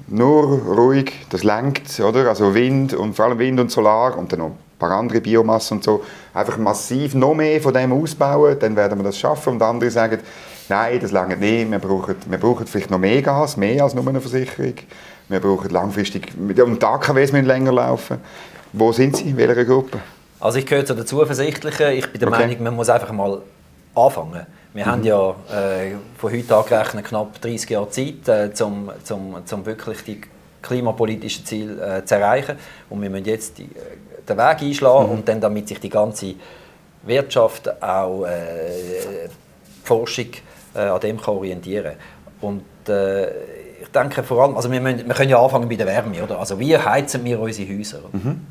nur 0.08 0.44
ruhig, 0.44 1.14
das 1.30 1.44
lenkt, 1.44 2.00
oder? 2.00 2.30
Also 2.30 2.54
Wind 2.54 2.94
und 2.94 3.16
vor 3.16 3.26
allem 3.26 3.40
Wind 3.40 3.60
und 3.60 3.72
Solar 3.72 4.18
und 4.18 4.32
dann 4.32 4.40
noch 4.40 4.48
ein 4.48 4.58
paar 4.80 4.92
andere 4.92 5.22
Biomasse 5.22 5.74
und 5.74 5.84
so. 5.84 6.04
Einfach 6.34 6.58
massiv 6.58 7.16
noch 7.16 7.34
mehr 7.34 7.62
von 7.62 7.74
dem 7.74 7.92
ausbauen, 7.94 8.58
dann 8.60 8.76
werden 8.76 9.00
wir 9.00 9.04
das 9.04 9.18
schaffen. 9.18 9.54
Und 9.54 9.62
andere 9.62 9.92
sagen, 9.92 10.20
nein, 10.70 11.00
das 11.00 11.12
langt 11.12 11.40
nicht, 11.40 11.70
wir 11.70 11.80
brauchen, 11.80 12.16
wir 12.28 12.38
brauchen 12.38 12.68
vielleicht 12.68 12.92
noch 12.92 13.00
mehr 13.00 13.22
Gas, 13.22 13.58
mehr 13.58 13.84
als 13.84 13.94
nur 13.94 14.08
eine 14.08 14.22
Versicherung. 14.22 14.76
Wir 15.30 15.40
brauchen 15.40 15.70
langfristig, 15.70 16.34
und 16.38 16.82
die 16.82 16.86
AKWs 16.86 17.32
müssen 17.32 17.46
länger 17.46 17.72
laufen. 17.72 18.18
Wo 18.74 18.92
sind 18.92 19.16
Sie, 19.16 19.30
in 19.30 19.38
welcher 19.38 19.66
Gruppe? 19.66 20.00
Also 20.40 20.60
ich 20.60 20.66
gehöre 20.66 20.86
zu 20.86 20.94
den 20.94 21.06
Zuversichtlichen. 21.06 21.92
Ich 21.94 22.12
bin 22.12 22.20
der 22.20 22.28
okay. 22.28 22.48
Meinung, 22.48 22.64
man 22.64 22.76
muss 22.76 22.90
einfach 22.90 23.12
mal 23.12 23.42
anfangen. 23.96 24.46
Wir 24.74 24.86
mhm. 24.86 24.90
haben 24.90 25.04
ja 25.04 25.30
äh, 25.30 25.96
von 26.18 26.34
heute 26.34 26.56
angerechnet 26.56 27.06
knapp 27.06 27.40
30 27.40 27.70
Jahre 27.70 27.90
Zeit, 27.90 28.28
äh, 28.28 28.64
um 28.64 28.92
zum, 29.04 29.36
zum 29.46 29.66
wirklich 29.66 30.04
die 30.04 30.22
klimapolitischen 30.62 31.46
Ziele 31.46 31.98
äh, 32.00 32.06
zu 32.06 32.16
erreichen. 32.16 32.58
Und 32.90 33.02
wir 33.02 33.10
müssen 33.10 33.26
jetzt 33.26 33.58
die, 33.58 33.64
äh, 33.64 34.28
den 34.28 34.38
Weg 34.38 34.62
einschlagen 34.62 35.06
mhm. 35.06 35.12
und 35.14 35.28
dann, 35.28 35.40
damit 35.40 35.68
sich 35.68 35.80
die 35.80 35.90
ganze 35.90 36.36
Wirtschaft, 37.04 37.82
auch 37.82 38.26
äh, 38.26 39.30
Forschung 39.84 40.28
äh, 40.76 40.80
an 40.80 41.00
dem 41.00 41.20
kann 41.20 41.36
orientieren 41.36 41.94
Und 42.42 42.64
äh, 42.88 43.28
ich 43.82 43.90
denke 43.94 44.24
vor 44.24 44.44
allem, 44.44 44.56
also 44.56 44.72
wir, 44.72 44.82
müssen, 44.82 45.08
wir 45.08 45.14
können 45.14 45.30
ja 45.30 45.42
anfangen 45.42 45.68
bei 45.70 45.76
der 45.76 45.88
Wärme, 45.88 46.24
oder? 46.24 46.40
Also 46.40 46.60
wie 46.60 46.78
heizen 46.78 47.24
wir 47.26 47.40
unsere 47.40 47.78
Häuser? 47.78 48.00
Mhm. 48.12 48.42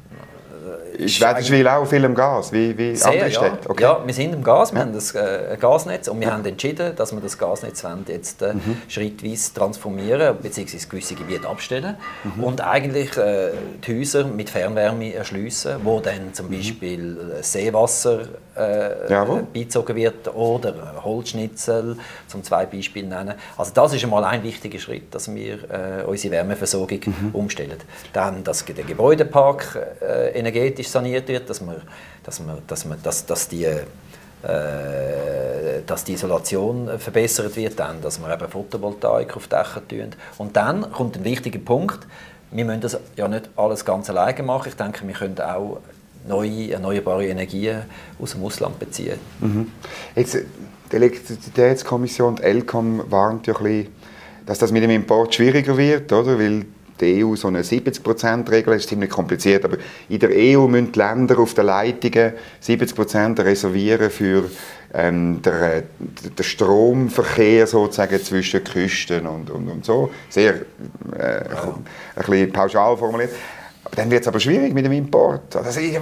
Ist 0.99 1.21
Wädenswil 1.21 1.67
auch 1.69 1.87
viel 1.87 2.05
im 2.05 2.15
Gas, 2.15 2.53
wie, 2.53 2.77
wie 2.77 2.95
Sehr, 2.97 3.13
andere 3.13 3.31
Städte? 3.31 3.71
Okay. 3.71 3.83
Ja, 3.83 4.03
wir 4.05 4.15
sind 4.15 4.35
im 4.35 4.43
Gas, 4.43 4.73
wir 4.73 4.81
ja. 4.81 4.87
haben 4.87 4.93
das 4.93 5.15
äh, 5.15 5.57
Gasnetz 5.59 6.09
und 6.09 6.21
wir 6.21 6.29
ja. 6.29 6.35
haben 6.35 6.45
entschieden, 6.45 6.95
dass 6.97 7.13
wir 7.13 7.21
das 7.21 7.39
Gasnetz 7.39 7.85
jetzt 8.07 8.43
äh, 8.43 8.55
mhm. 8.55 8.83
schrittweise 8.89 9.55
transformieren 9.55 10.37
bzw. 10.37 10.79
gewisse 10.89 11.15
Gebiete 11.15 11.49
abstellen 11.49 11.97
mhm. 12.25 12.45
und 12.45 12.61
eigentlich 12.61 13.17
äh, 13.17 13.51
die 13.87 13.99
Häuser 14.01 14.25
mit 14.25 14.51
Fernwärme 14.51 15.15
erschließen, 15.15 15.77
wo 15.83 16.01
dann 16.01 16.35
zum 16.35 16.49
mhm. 16.49 16.57
Beispiel 16.57 17.19
Seewasser 17.41 18.23
äh, 18.55 19.43
beizogen 19.53 19.97
wird 19.97 20.35
oder 20.35 21.03
Holzschnitzel, 21.03 21.97
zum 22.27 22.43
zwei 22.43 22.67
Beispiele 22.67 23.07
nennen. 23.07 23.35
Also 23.57 23.73
das 23.75 23.95
ist 23.95 24.05
einmal 24.05 24.25
ein 24.25 24.43
wichtiger 24.43 24.79
Schritt, 24.79 25.15
dass 25.15 25.33
wir 25.35 25.55
äh, 25.71 26.05
unsere 26.05 26.33
Wärmeversorgung 26.33 27.01
mhm. 27.07 27.31
umstellen. 27.33 27.79
Dann, 28.13 28.45
dass 28.45 28.65
der 28.65 28.85
Gebäudepark 28.85 29.79
äh, 30.01 30.39
energetisch 30.83 30.89
saniert 30.89 31.29
wird, 31.29 31.49
dass, 31.49 31.61
wir, 31.61 31.81
dass, 32.25 32.41
wir, 32.41 32.59
dass, 32.67 32.89
wir, 32.89 32.97
dass, 32.97 33.27
dass 33.27 33.49
die 33.49 33.65
äh, 33.65 33.83
dass 35.87 36.05
die 36.05 36.15
Isolation 36.15 36.99
verbessert 36.99 37.57
wird, 37.57 37.79
dann, 37.79 38.03
dass 38.03 38.21
wir 38.21 38.33
eben 38.33 38.49
Photovoltaik 38.49 39.37
auf 39.37 39.47
Dächer 39.47 39.87
tun. 39.87 40.11
Und 40.39 40.57
dann 40.57 40.91
kommt 40.91 41.17
ein 41.17 41.25
wichtiger 41.25 41.61
Punkt, 41.61 42.01
wir 42.51 42.65
müssen 42.65 42.81
das 42.81 42.99
ja 43.17 43.29
nicht 43.29 43.49
alles 43.57 43.85
ganz 43.85 44.11
alleine 44.11 44.43
machen. 44.43 44.69
Ich 44.69 44.75
denke, 44.75 45.07
wir 45.07 45.15
können 45.15 45.41
auch 45.41 45.79
neue 46.27 46.73
erneuerbare 46.73 47.27
Energien 47.27 47.83
aus 48.21 48.33
dem 48.33 48.45
Ausland 48.45 48.79
beziehen. 48.79 49.19
Mhm. 49.41 49.71
Jetzt, 50.17 50.39
die 50.91 50.97
Elektrizitätskommission, 50.97 52.37
die 52.37 52.43
ELCOM, 52.43 53.11
warnt 53.11 53.47
ja 53.47 53.57
ein 53.57 53.63
bisschen, 53.63 53.89
dass 54.45 54.59
das 54.59 54.73
mit 54.73 54.83
dem 54.83 54.91
Import 54.91 55.35
schwieriger 55.35 55.77
wird, 55.77 56.13
oder? 56.13 56.39
weil 56.39 56.67
die 57.03 57.25
EU 57.25 57.35
so 57.37 57.49
eine 57.49 57.63
70%-Regel 57.63 58.75
ist 58.75 58.89
ziemlich 58.89 59.11
kompliziert, 59.11 59.65
aber 59.65 59.77
in 60.09 60.19
der 60.19 60.31
EU 60.33 60.69
müssen 60.69 60.93
die 60.93 60.99
Länder 60.99 61.39
auf 61.39 61.55
den 61.55 61.67
Leitungen 61.67 62.33
70% 62.63 63.45
reservieren 63.45 64.11
für 64.11 64.45
ähm, 64.95 65.43
den, 65.43 65.53
äh, 65.53 65.83
den 65.99 66.45
Stromverkehr 66.45 67.67
sozusagen 67.67 68.23
zwischen 68.23 68.63
Küsten 68.65 69.27
und, 69.27 69.51
und, 69.51 69.69
und 69.69 69.85
so. 69.85 70.11
Sehr 70.29 70.55
äh, 70.55 71.45
ein 71.45 71.85
bisschen 72.17 72.53
pauschal 72.53 72.97
formuliert. 72.97 73.31
Aber 73.85 73.97
dann 73.97 74.11
wird 74.11 74.23
es 74.23 74.29
aber 74.29 74.41
schwierig 74.41 74.73
mit 74.73 74.85
dem 74.85 74.93
Import. 74.93 75.57
Also 75.57 75.81
ich 75.81 75.99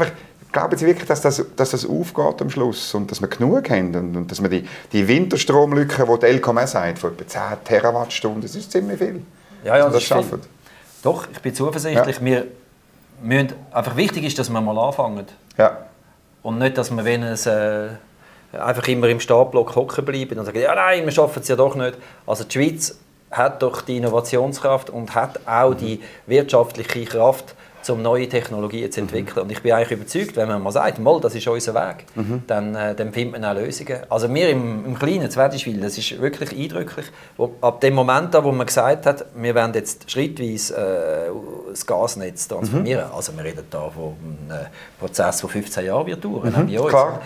glauben 0.52 0.76
Sie 0.76 0.86
wirklich, 0.86 1.06
dass 1.06 1.20
das, 1.20 1.44
dass 1.56 1.70
das 1.70 1.86
aufgeht 1.86 2.40
am 2.40 2.50
Schluss 2.50 2.94
und 2.94 3.10
dass 3.10 3.20
wir 3.20 3.28
genug 3.28 3.70
haben 3.70 3.94
und, 3.94 4.16
und 4.16 4.30
dass 4.30 4.42
wir 4.42 4.48
die, 4.48 4.66
die 4.92 5.06
Winterstromlücke, 5.06 6.04
die 6.04 6.18
die 6.18 6.26
LKM 6.26 6.66
sagt, 6.66 6.98
von 6.98 7.12
etwa 7.12 7.26
10 7.26 7.42
Terawattstunden, 7.64 8.42
das 8.42 8.56
ist 8.56 8.72
ziemlich 8.72 8.98
viel. 8.98 9.22
Ja, 9.64 9.76
ja, 9.76 9.84
das, 9.84 9.94
das 9.94 10.02
schaffen. 10.04 10.40
Doch, 11.02 11.26
ich 11.32 11.40
bin 11.40 11.54
zuversichtlich. 11.54 12.16
Ja. 12.16 12.24
Wir 12.24 12.46
müssen, 13.22 13.54
einfach 13.70 13.96
wichtig 13.96 14.24
ist, 14.24 14.38
dass 14.38 14.50
wir 14.50 14.60
mal 14.60 14.78
anfangen. 14.78 15.26
Ja. 15.56 15.86
Und 16.42 16.58
nicht, 16.58 16.78
dass 16.78 16.90
wir, 16.90 17.04
wenn 17.04 17.22
es 17.22 17.46
äh, 17.46 17.88
einfach 18.52 18.86
immer 18.88 19.08
im 19.08 19.20
Startblock 19.20 19.76
hocken 19.76 20.04
bleiben 20.04 20.38
und 20.38 20.44
sagen, 20.44 20.60
ja 20.60 20.74
nein, 20.74 21.04
wir 21.04 21.12
schaffen 21.12 21.40
es 21.42 21.48
ja 21.48 21.56
doch 21.56 21.74
nicht. 21.74 21.96
Also 22.26 22.44
die 22.44 22.52
Schweiz 22.52 22.98
hat 23.30 23.62
doch 23.62 23.82
die 23.82 23.98
Innovationskraft 23.98 24.90
und 24.90 25.14
hat 25.14 25.46
auch 25.46 25.74
die 25.74 26.00
wirtschaftliche 26.26 27.04
Kraft, 27.04 27.54
um 27.90 28.02
neue 28.02 28.28
Technologien 28.28 28.90
zu 28.90 29.00
entwickeln. 29.00 29.36
Mhm. 29.36 29.42
Und 29.42 29.52
ich 29.52 29.62
bin 29.62 29.72
eigentlich 29.72 29.92
überzeugt, 29.92 30.36
wenn 30.36 30.48
man 30.48 30.62
mal 30.62 30.70
sagt, 30.70 30.98
mal, 30.98 31.20
das 31.20 31.34
ist 31.34 31.46
unser 31.46 31.74
Weg, 31.74 32.06
mhm. 32.14 32.42
dann, 32.46 32.74
äh, 32.74 32.94
dann 32.94 33.12
findet 33.12 33.40
man 33.40 33.44
auch 33.44 33.60
Lösungen. 33.60 33.98
Also 34.08 34.32
wir 34.32 34.48
im, 34.50 34.84
im 34.86 34.98
kleinen 34.98 35.30
Zwedischwil, 35.30 35.80
das 35.80 35.98
ist 35.98 36.20
wirklich 36.20 36.52
eindrücklich. 36.52 37.06
Wo, 37.36 37.52
ab 37.60 37.80
dem 37.80 37.94
Moment 37.94 38.34
an, 38.34 38.44
wo 38.44 38.52
man 38.52 38.66
gesagt 38.66 39.06
hat, 39.06 39.26
wir 39.34 39.54
werden 39.54 39.74
jetzt 39.74 40.10
schrittweise 40.10 40.76
äh, 40.76 41.70
das 41.70 41.86
Gasnetz 41.86 42.48
transformieren, 42.48 43.08
mhm. 43.08 43.14
also 43.14 43.36
wir 43.36 43.44
reden 43.44 43.64
da 43.70 43.90
von 43.90 44.14
einem 44.48 44.66
Prozess, 44.98 45.38
der 45.38 45.48
15 45.48 45.86
Jahre 45.86 46.06
wird 46.06 46.24
dauern, 46.24 46.66
mhm. 46.66 46.88
Klar. 46.88 47.20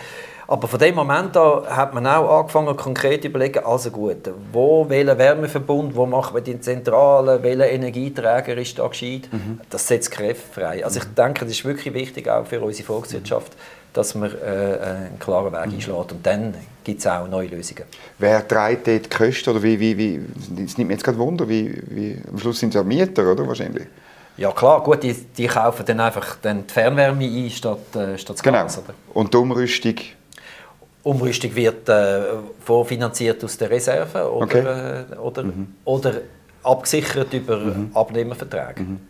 Aber 0.46 0.68
von 0.68 0.78
dem 0.78 0.94
Moment 0.94 1.36
an 1.36 1.66
hat 1.66 1.94
man 1.94 2.06
auch 2.06 2.40
angefangen, 2.40 2.76
konkret 2.76 3.22
zu 3.22 3.28
überlegen, 3.28 3.64
also 3.64 3.90
gut, 3.90 4.30
wo, 4.52 4.88
welcher 4.88 5.16
Wärmeverbund, 5.16 5.96
wo 5.96 6.06
machen 6.06 6.34
wir 6.34 6.42
die 6.42 6.60
Zentrale, 6.60 7.42
welcher 7.42 7.70
Energieträger 7.70 8.56
ist 8.56 8.78
da 8.78 8.86
gescheit. 8.86 9.28
Mhm. 9.32 9.60
Das 9.70 9.88
setzt 9.88 10.10
Kräfte 10.10 10.52
frei. 10.52 10.84
Also 10.84 11.00
ich 11.00 11.06
mhm. 11.06 11.14
denke, 11.14 11.44
das 11.44 11.54
ist 11.54 11.64
wirklich 11.64 11.94
wichtig 11.94 12.28
auch 12.28 12.46
für 12.46 12.60
unsere 12.60 12.86
Volkswirtschaft, 12.86 13.52
dass 13.94 14.14
man 14.14 14.30
äh, 14.30 14.34
einen 14.34 15.18
klaren 15.18 15.52
Weg 15.52 15.66
mhm. 15.66 15.74
einschlägt. 15.74 16.12
Und 16.12 16.26
dann 16.26 16.54
gibt 16.82 17.00
es 17.00 17.06
auch 17.06 17.26
neue 17.26 17.48
Lösungen. 17.48 17.84
Wer 18.18 18.46
trägt 18.46 18.86
dort 18.86 19.04
die 19.06 19.08
Kosten? 19.08 19.50
Oder 19.50 19.62
wie, 19.62 19.80
wie, 19.80 19.96
wie, 19.96 20.20
das 20.50 20.76
nimmt 20.76 20.88
mir 20.88 20.94
jetzt 20.94 21.04
gerade 21.04 21.18
Wunder, 21.18 21.48
wie, 21.48 21.82
wie, 21.88 22.18
am 22.30 22.38
Schluss 22.38 22.60
sind 22.60 22.70
es 22.70 22.74
ja 22.74 22.82
Mieter, 22.82 23.30
oder, 23.30 23.46
wahrscheinlich? 23.46 23.86
Ja 24.36 24.50
klar, 24.50 24.82
gut, 24.82 25.02
die, 25.04 25.14
die 25.14 25.46
kaufen 25.46 25.86
dann 25.86 26.00
einfach 26.00 26.36
dann 26.42 26.66
die 26.66 26.72
Fernwärme 26.72 27.24
ein 27.24 27.50
statt, 27.50 27.94
äh, 27.94 28.18
statt 28.18 28.36
das 28.36 28.42
genau. 28.42 28.64
Gas. 28.64 28.78
Oder? 28.78 28.94
Und 29.14 29.32
die 29.32 29.38
Umrüstung 29.38 29.94
Umrüstung 31.04 31.54
wird 31.54 31.88
äh, 31.88 32.22
vorfinanziert 32.60 33.44
aus 33.44 33.56
der 33.58 33.70
Reserve 33.70 34.30
oder, 34.30 34.44
okay. 34.44 35.04
äh, 35.12 35.16
oder, 35.16 35.44
mhm. 35.44 35.74
oder 35.84 36.14
abgesichert 36.62 37.32
über 37.34 37.58
mhm. 37.58 37.90
Abnehmerverträge. 37.94 38.82
Mhm. 38.82 39.00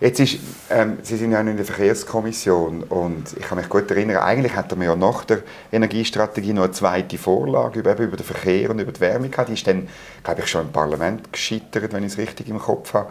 Jetzt 0.00 0.20
ist, 0.20 0.38
ähm, 0.70 0.98
Sie 1.02 1.16
sind 1.16 1.32
ja 1.32 1.40
in 1.40 1.56
der 1.56 1.66
Verkehrskommission 1.66 2.84
und 2.84 3.36
ich 3.36 3.42
kann 3.42 3.58
mich 3.58 3.68
gut 3.68 3.90
erinnern, 3.90 4.18
eigentlich 4.18 4.54
hatten 4.54 4.78
wir 4.78 4.86
ja 4.86 4.96
nach 4.96 5.24
der 5.24 5.42
Energiestrategie 5.72 6.52
noch 6.52 6.64
eine 6.64 6.72
zweite 6.72 7.18
Vorlage 7.18 7.80
über, 7.80 7.98
über 7.98 8.16
den 8.16 8.24
Verkehr 8.24 8.70
und 8.70 8.78
über 8.78 8.92
die 8.92 9.00
Wärme 9.00 9.28
gehabt. 9.28 9.48
Die 9.48 9.54
ist 9.54 9.66
dann, 9.66 9.88
glaube 10.22 10.42
ich, 10.42 10.46
schon 10.46 10.66
im 10.66 10.72
Parlament 10.72 11.32
gescheitert, 11.32 11.92
wenn 11.92 12.04
ich 12.04 12.12
es 12.12 12.18
richtig 12.18 12.48
im 12.48 12.60
Kopf 12.60 12.94
habe. 12.94 13.10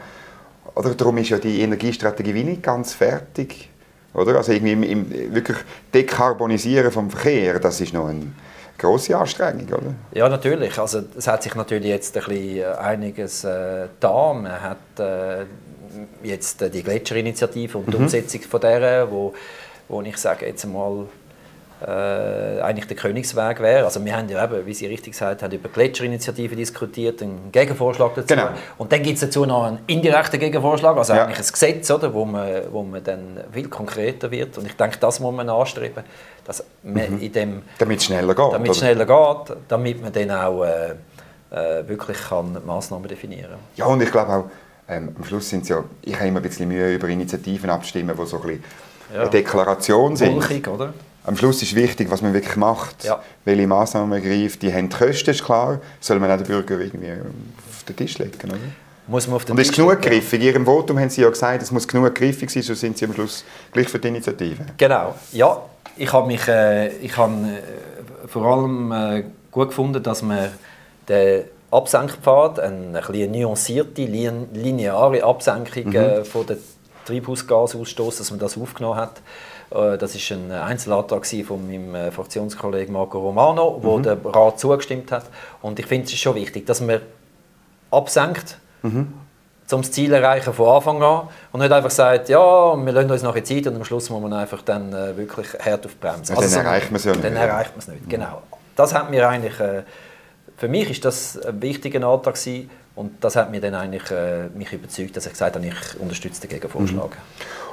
Oder 0.75 0.95
darum 0.95 1.17
ist 1.17 1.30
ja 1.30 1.39
die 1.39 1.60
Energiestrategie 1.62 2.34
wie 2.34 2.45
nicht 2.45 2.63
ganz 2.63 2.93
fertig. 2.93 3.69
Oder? 4.17 4.36
Also 4.36 4.51
irgendwie 4.51 4.73
im, 4.73 4.84
im, 4.84 5.34
wirklich 5.34 5.58
Dekarbonisieren 5.93 6.91
vom 6.91 7.10
Verkehr, 7.10 7.60
das 7.60 7.80
ist 7.80 7.93
noch 7.93 8.08
ein, 8.08 8.36
grosse 8.77 9.17
Anstrengung, 9.17 9.67
oder? 9.67 9.93
Ja, 10.13 10.30
natürlich. 10.30 10.77
Also, 10.77 11.01
es 11.17 11.27
hat 11.27 11.43
sich 11.43 11.56
natürlich 11.56 11.89
jetzt 11.89 12.15
ein 12.15 12.23
bisschen 12.23 12.58
äh, 12.58 12.65
einiges 12.65 13.43
äh, 13.43 13.88
da. 13.99 14.34
Man 14.34 14.62
hat 14.62 14.99
äh, 14.99 15.45
jetzt 16.23 16.62
die 16.73 16.84
Gletscherinitiative 16.84 17.77
und 17.77 17.88
die 17.88 17.97
mhm. 17.97 18.03
Umsetzung 18.03 18.41
von 18.41 18.62
der, 18.62 19.10
wo, 19.12 19.34
wo 19.88 20.01
ich 20.01 20.17
sage 20.17 20.45
jetzt 20.45 20.65
mal 20.65 21.06
äh, 21.86 22.62
eigentlich 22.62 22.88
der 22.88 22.98
Königsweg 22.98 23.60
wäre. 23.60 23.86
Also 23.86 24.04
wir 24.04 24.16
haben 24.16 24.28
ja 24.30 24.44
eben, 24.44 24.66
wie 24.66 24.74
Sie 24.74 24.88
richtig 24.88 25.13
gesagt 25.13 25.44
haben, 25.44 25.54
über 25.54 25.70
Gletscherinitiative 25.70 26.56
diskutiert, 26.56 27.22
einen 27.22 27.52
Gegenvorschlag 27.52 28.16
dazu. 28.16 28.34
Genau. 28.34 28.50
Und 28.78 28.92
dann 28.92 29.04
gibt 29.04 29.16
es 29.16 29.22
dazu 29.22 29.46
noch 29.46 29.66
einen 29.66 29.80
indirekten 29.86 30.40
Gegenvorschlag, 30.40 30.98
also 30.98 31.13
ja. 31.13 31.26
eigentlich 31.26 31.46
ein 31.46 31.52
Gesetz, 31.52 31.92
oder, 31.92 32.13
wo, 32.13 32.26
man, 32.26 32.63
wo 32.72 32.82
man 32.82 33.04
dann 33.04 33.42
viel 33.52 33.68
konkreter 33.70 34.32
wird. 34.32 34.58
Und 34.58 34.66
ich 34.66 34.76
denke, 34.76 34.98
das 35.00 35.20
muss 35.20 35.36
man 35.36 35.48
anstreben, 35.50 36.04
dass 36.46 36.63
man 36.84 37.16
mhm. 37.16 37.22
in 37.22 37.32
dem... 37.32 37.62
Damit 37.78 38.00
es 38.00 38.06
schneller 38.06 38.34
geht. 38.34 38.54
Damit 38.54 38.72
es 38.72 38.78
schneller 38.78 39.06
geht, 39.06 39.58
damit 39.68 40.02
man 40.02 40.12
dann 40.12 40.32
auch 40.32 40.63
äh, 40.63 40.92
äh, 41.52 41.88
wirklich 41.88 42.18
kann 42.18 42.58
Massnahmen 42.66 43.08
definieren 43.08 43.52
kann. 43.52 43.60
Ja, 43.76 43.86
und 43.86 44.02
ich 44.02 44.12
glaube 44.12 44.34
auch, 44.34 44.46
ähm, 44.90 45.13
am 45.16 45.24
Schluss 45.26 45.50
sind 45.50 45.63
es 45.63 45.70
ja, 45.70 45.84
ich 46.02 46.16
habe 46.16 46.28
immer 46.28 46.40
ein 46.40 46.44
bisschen 46.44 46.68
Mühe 46.68 46.94
über 46.94 47.08
Initiativen 47.08 47.70
abstimmen, 47.70 48.16
die 48.18 48.26
so 48.26 48.38
ein 48.38 48.42
bisschen 48.42 48.63
ja. 49.13 49.22
eine 49.22 49.30
Deklaration 49.30 50.16
sind. 50.16 50.34
Mulchig, 50.34 50.68
oder? 50.68 50.94
Am 51.28 51.36
Schluss 51.36 51.62
ist 51.62 51.76
wichtig, 51.76 52.10
was 52.10 52.22
man 52.22 52.34
wirklich 52.34 52.56
macht, 52.56 53.04
ja. 53.04 53.22
welche 53.44 53.68
Maßnahmen 53.68 54.10
man 54.10 54.24
greift. 54.24 54.62
Die 54.62 54.74
haben 54.74 54.90
die 54.90 54.96
Kosten, 54.96 55.30
ist 55.30 55.44
klar, 55.44 55.82
soll 56.00 56.20
man 56.20 56.32
auch 56.32 56.38
den 56.38 56.48
Bürger 56.48 56.80
irgendwie 56.80 57.12
auf 57.12 57.84
den 57.84 57.96
Tisch 57.98 58.18
legen. 58.18 58.34
Oder? 58.46 58.58
Muss 59.08 59.28
man 59.28 59.36
auf 59.36 59.46
den 59.46 59.52
Und 59.52 59.60
es 59.60 59.70
ist 59.70 59.76
genug 59.76 60.02
griffig. 60.02 60.40
In 60.40 60.48
Ihrem 60.48 60.66
Votum 60.66 60.98
haben 60.98 61.10
Sie 61.10 61.22
ja 61.22 61.30
gesagt, 61.30 61.62
es 61.62 61.72
muss 61.72 61.86
genug 61.88 62.16
griffig 62.16 62.50
sein, 62.50 62.63
sonst 62.63 62.80
sind 62.80 62.98
Sie 62.98 63.06
am 63.06 63.13
Schluss 63.13 63.44
gleich 63.74 63.90
für 63.90 64.00
die 64.00 64.08
Initiative. 64.08 64.66
Genau, 64.78 65.16
ja. 65.34 65.62
Ich 65.98 66.13
habe 66.13 66.28
mich 66.28 66.48
äh, 66.48 66.90
ich 66.98 67.18
habe, 67.18 67.34
äh, 67.34 68.28
vor 68.28 68.46
allem 68.46 68.92
äh, 68.92 69.24
gut 69.52 69.70
gefunden, 69.70 70.02
dass 70.02 70.22
man 70.22 70.50
den 71.10 71.44
Absenkpfad, 71.72 72.60
eine, 72.60 73.02
eine 73.06 73.28
nuancierte, 73.28 74.04
lineare 74.04 75.24
Absenkung 75.24 75.88
mhm. 75.88 75.96
äh, 75.96 76.24
von 76.24 76.46
der 76.46 76.58
Treibhausgasausstoß, 77.06 78.18
dass 78.18 78.32
man 78.32 78.40
das 78.40 78.58
aufgenommen 78.58 78.98
hat. 78.98 79.22
Äh, 79.71 79.97
das 79.97 80.15
ist 80.15 80.32
ein 80.32 80.51
Einzelantrag 80.51 81.25
von 81.25 81.67
meinem 81.67 81.95
äh, 81.95 82.12
Fraktionskollegen 82.12 82.93
Marco 82.93 83.19
Romano, 83.19 83.80
wo 83.82 83.97
mhm. 83.97 84.03
der 84.03 84.17
Rat 84.25 84.60
zugestimmt 84.60 85.12
hat. 85.12 85.25
Und 85.62 85.80
ich 85.80 85.86
finde 85.86 86.06
es 86.06 86.13
ist 86.13 86.19
schon 86.19 86.36
wichtig, 86.36 86.65
dass 86.65 86.82
man 86.82 87.01
absenkt, 87.91 88.58
mhm. 88.82 89.13
um 89.71 89.82
das 89.82 89.91
Ziel 89.91 90.13
erreichen 90.13 90.53
von 90.53 90.67
Anfang 90.67 91.01
an 91.01 91.27
und 91.51 91.62
nicht 91.62 91.71
einfach 91.71 91.91
sagt, 91.91 92.30
ja, 92.30 92.75
wir 92.75 92.93
lassen 92.93 93.12
uns 93.12 93.23
nachher 93.23 93.43
Zeit 93.43 93.67
und 93.67 93.75
am 93.75 93.84
Schluss 93.84 94.10
muss 94.10 94.21
man 94.21 94.34
einfach 94.34 94.62
dann 94.62 94.93
äh, 94.93 95.15
wirklich 95.17 95.47
hart 95.60 95.86
auf 95.86 95.93
die 95.93 95.99
Bremse. 95.99 96.36
Also 96.36 96.56
dann 96.56 96.65
erreicht 96.65 96.91
man 96.91 96.97
es 96.97 97.06
ja 97.06 97.12
nicht. 97.12 97.23
Dann 97.23 97.36
erreicht 97.36 97.71
man 97.71 97.80
es 97.80 97.88
nicht, 97.88 98.10
genau. 98.10 98.41
Das 98.75 98.93
hat 98.93 99.10
mir 99.10 99.27
eigentlich, 99.27 99.56
für 99.56 100.67
mich 100.67 100.91
ist 100.91 101.03
das 101.03 101.39
ein 101.43 101.60
wichtiger 101.63 102.08
Antrag 102.08 102.36
gewesen, 102.36 102.69
und 102.97 103.23
das 103.23 103.36
hat 103.36 103.51
mich 103.51 103.62
dann 103.62 103.75
eigentlich 103.75 104.10
äh, 104.10 104.47
mich 104.56 104.73
überzeugt, 104.73 105.15
dass 105.15 105.27
ich 105.27 105.34
gesagt 105.34 105.56
habe, 105.56 105.65
ich 105.65 105.99
unterstütze 105.99 106.41
den 106.41 106.49
Gegenvorschlag. 106.49 107.12
Mhm. 107.12 107.66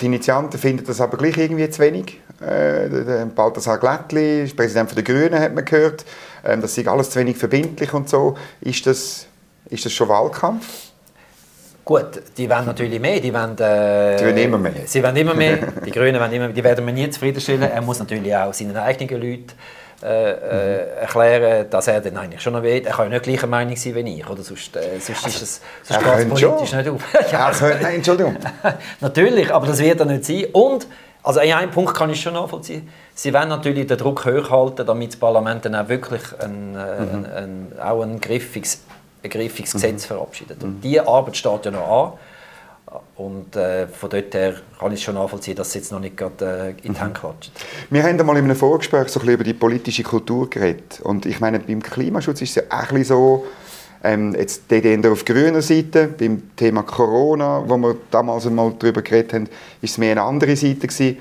Die 0.00 0.06
Initianten 0.06 0.58
finden 0.58 0.84
das 0.86 1.00
aber 1.00 1.18
gleich 1.18 1.36
irgendwie 1.36 1.68
zu 1.68 1.82
wenig. 1.82 2.20
Äh, 2.40 2.88
Balthasar 3.34 3.78
Glättli, 3.78 4.50
Präsident 4.56 4.96
der 4.96 5.02
Grünen, 5.02 5.38
hat 5.38 5.54
man 5.54 5.64
gehört. 5.64 6.04
Ähm, 6.44 6.62
das 6.62 6.74
sei 6.74 6.86
alles 6.86 7.10
zu 7.10 7.18
wenig 7.18 7.36
verbindlich 7.36 7.92
und 7.92 8.08
so. 8.08 8.36
Ist 8.60 8.86
das, 8.86 9.26
ist 9.68 9.84
das 9.84 9.92
schon 9.92 10.08
Wahlkampf? 10.08 10.66
Gut, 11.84 12.22
die 12.36 12.48
wollen 12.48 12.66
natürlich 12.66 13.00
mehr. 13.00 13.20
Die 13.20 13.32
wollen, 13.32 13.58
äh, 13.58 14.16
die 14.16 14.24
wollen 14.24 14.36
immer 14.38 14.58
mehr. 14.58 14.72
Sie 14.86 15.02
wollen 15.02 15.16
immer 15.16 15.34
mehr. 15.34 15.58
Die 15.84 15.90
Grünen 15.90 16.20
wollen 16.20 16.32
immer 16.32 16.46
mehr. 16.46 16.54
Die 16.54 16.62
werden 16.64 16.86
wir 16.86 16.92
nie 16.92 17.10
zufriedenstellen. 17.10 17.62
Er 17.62 17.82
muss 17.82 17.98
natürlich 17.98 18.34
auch 18.36 18.54
seinen 18.54 18.76
eigenen 18.76 19.20
Leuten 19.20 19.52
äh, 20.02 20.30
äh, 20.32 21.00
erklären, 21.00 21.68
dass 21.68 21.86
er 21.86 22.00
dann 22.00 22.16
eigentlich 22.16 22.40
schon 22.40 22.54
noch 22.54 22.62
will. 22.62 22.82
Er 22.84 22.92
kann 22.92 23.04
ja 23.04 23.10
nicht 23.10 23.22
gleicher 23.22 23.46
Meinung 23.46 23.76
sein 23.76 23.94
wie 23.94 24.18
ich, 24.18 24.26
oder? 24.26 24.42
Sonst, 24.42 24.74
äh, 24.74 24.98
sonst 24.98 25.24
also, 25.24 25.28
ist 25.28 25.42
es 25.42 25.60
sonst 25.82 26.16
geht 26.16 26.28
politisch 26.30 26.72
nicht 26.72 26.88
auf. 26.88 27.02
ja, 27.30 27.50
könnte, 27.50 27.82
nein, 27.82 27.94
Entschuldigung. 27.96 28.36
natürlich, 29.00 29.52
aber 29.52 29.66
das 29.66 29.78
wird 29.78 30.00
er 30.00 30.06
nicht 30.06 30.24
sein. 30.24 30.46
Und, 30.52 30.86
also 31.22 31.40
in 31.40 31.52
einem 31.52 31.70
Punkt 31.70 31.94
kann 31.94 32.08
ich 32.08 32.20
schon 32.20 32.32
nachvollziehen, 32.32 32.88
sie 33.14 33.34
wollen 33.34 33.50
natürlich 33.50 33.86
den 33.88 33.98
Druck 33.98 34.24
hochhalten, 34.24 34.86
damit 34.86 35.12
das 35.12 35.20
Parlament 35.20 35.66
dann 35.66 35.74
auch 35.74 35.88
wirklich 35.88 36.22
ein, 36.38 36.74
äh, 36.74 37.00
mhm. 37.00 37.14
ein, 37.14 37.26
ein, 37.32 37.72
auch 37.78 38.02
ein 38.02 38.20
griffiges, 38.22 38.82
ein 39.22 39.28
griffiges 39.28 39.74
mhm. 39.74 39.78
Gesetz 39.78 40.06
verabschiedet. 40.06 40.62
Und 40.62 40.76
mhm. 40.76 40.80
diese 40.80 41.06
Arbeit 41.06 41.36
steht 41.36 41.66
ja 41.66 41.70
noch 41.70 42.04
an. 42.04 42.12
Und 43.16 43.54
äh, 43.54 43.86
von 43.86 44.10
dort 44.10 44.34
her 44.34 44.54
kann 44.78 44.92
ich 44.92 45.02
schon 45.02 45.14
nachvollziehen, 45.14 45.54
dass 45.54 45.68
es 45.68 45.74
jetzt 45.74 45.92
noch 45.92 46.00
nicht 46.00 46.16
gerade 46.16 46.74
äh, 46.82 46.86
in 46.86 46.94
die 46.94 47.00
Hände 47.00 47.12
klatscht. 47.12 47.52
Wir 47.90 48.02
haben 48.02 48.18
einmal 48.18 48.36
in 48.38 48.44
einem 48.44 48.56
Vorgespräch 48.56 49.08
so 49.08 49.20
ein 49.20 49.26
bisschen 49.26 49.34
über 49.34 49.44
die 49.44 49.54
politische 49.54 50.02
Kultur 50.02 50.48
geredet. 50.50 51.00
Und 51.02 51.26
ich 51.26 51.38
meine, 51.38 51.60
beim 51.60 51.82
Klimaschutz 51.82 52.40
ist 52.42 52.50
es 52.50 52.54
ja 52.56 52.62
auch 52.70 52.90
ein 52.90 53.04
so, 53.04 53.46
ähm, 54.02 54.34
jetzt 54.34 54.70
die 54.70 55.06
auf 55.06 55.24
grüner 55.24 55.62
Seite, 55.62 56.08
beim 56.08 56.56
Thema 56.56 56.82
Corona, 56.82 57.62
wo 57.66 57.76
wir 57.76 57.96
damals 58.10 58.46
einmal 58.46 58.72
darüber 58.78 59.02
geredet 59.02 59.34
haben, 59.34 59.48
ist 59.82 59.92
es 59.92 59.98
mehr 59.98 60.12
eine 60.12 60.22
andere 60.22 60.56
Seite 60.56 60.86
gewesen. 60.86 61.18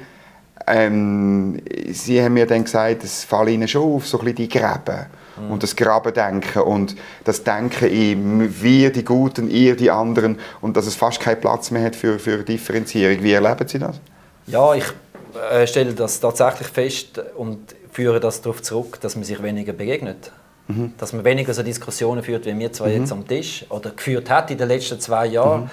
Ähm, 0.69 1.60
Sie 1.91 2.21
haben 2.21 2.36
mir 2.36 2.45
dann 2.45 2.63
gesagt, 2.63 3.03
es 3.03 3.23
fallen 3.23 3.49
Ihnen 3.49 3.67
schon 3.67 3.95
auf, 3.95 4.08
so 4.08 4.19
ein 4.19 4.25
bisschen 4.25 4.36
die 4.36 4.49
Gräben 4.49 5.08
mhm. 5.39 5.51
und 5.51 5.63
das 5.63 5.75
Grabendenken 5.75 6.62
und 6.62 6.95
das 7.23 7.43
Denken 7.43 7.89
in 7.89 8.62
wir 8.62 8.91
die 8.91 9.03
Guten, 9.03 9.49
ihr 9.49 9.75
die 9.75 9.89
anderen 9.89 10.38
und 10.62 10.77
dass 10.77 10.86
es 10.86 10.95
fast 10.95 11.19
keinen 11.19 11.41
Platz 11.41 11.71
mehr 11.71 11.86
hat 11.86 11.95
für, 11.95 12.19
für 12.19 12.43
Differenzierung. 12.43 13.23
Wie 13.23 13.34
erleben 13.34 13.67
Sie 13.67 13.79
das? 13.79 13.99
Ja, 14.47 14.73
ich 14.75 14.86
äh, 15.51 15.65
stelle 15.65 15.93
das 15.93 16.19
tatsächlich 16.19 16.67
fest 16.67 17.21
und 17.36 17.75
führe 17.91 18.19
das 18.19 18.41
darauf 18.41 18.62
zurück, 18.62 18.99
dass 19.01 19.15
man 19.15 19.23
sich 19.23 19.41
weniger 19.41 19.73
begegnet. 19.73 20.32
Mhm. 20.67 20.93
Dass 20.97 21.13
man 21.13 21.25
weniger 21.25 21.53
so 21.53 21.63
Diskussionen 21.63 22.21
führt, 22.21 22.45
wie 22.45 22.58
wir 22.58 22.71
zwei 22.71 22.89
mhm. 22.89 23.01
jetzt 23.01 23.12
am 23.12 23.27
Tisch 23.27 23.65
oder 23.69 23.89
geführt 23.89 24.29
hat 24.29 24.51
in 24.51 24.58
den 24.58 24.67
letzten 24.67 24.99
zwei 24.99 25.25
Jahren. 25.25 25.71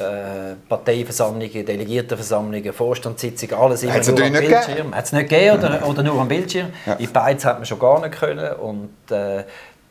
Äh, 0.00 0.54
Parteiversammlungen, 0.68 1.66
Delegiertenversammlungen, 1.66 2.72
Vorstandssitzungen, 2.72 3.54
alles 3.54 3.82
immer 3.82 3.98
nur 3.98 4.24
am 4.24 4.32
Bildschirm. 4.32 4.94
Hat 4.94 5.04
es 5.04 5.12
nicht 5.12 5.28
gegeben 5.28 5.58
oder, 5.58 5.86
oder 5.86 6.02
nur 6.02 6.20
am 6.20 6.28
Bildschirm? 6.28 6.68
Ja. 6.86 6.94
In 6.94 7.12
beides 7.12 7.44
hat 7.44 7.58
man 7.58 7.66
schon 7.66 7.78
gar 7.78 8.00
nicht 8.00 8.18
können 8.18 8.54
und 8.54 8.90
äh, 9.10 9.44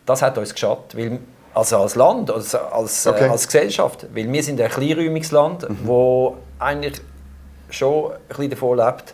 das 0.06 0.22
hat 0.22 0.38
uns 0.38 0.54
geschadet, 0.54 0.98
weil, 0.98 1.19
also 1.54 1.78
als 1.78 1.95
Land, 1.95 2.32
als, 2.32 2.56
als, 2.56 3.06
äh, 3.06 3.10
okay. 3.10 3.26
äh, 3.26 3.30
als 3.30 3.45
Gesellschaft, 3.45 4.08
weil 4.13 4.32
wir 4.32 4.43
sind 4.43 4.60
ein 4.60 4.69
kleinräumiges 4.69 5.32
Land, 5.32 5.69
mhm. 5.69 5.78
wo 5.84 6.38
eigentlich 6.58 7.02
schon 7.69 8.12
ein 8.12 8.17
bisschen 8.30 8.50
davon 8.50 8.78
lebt, 8.78 9.13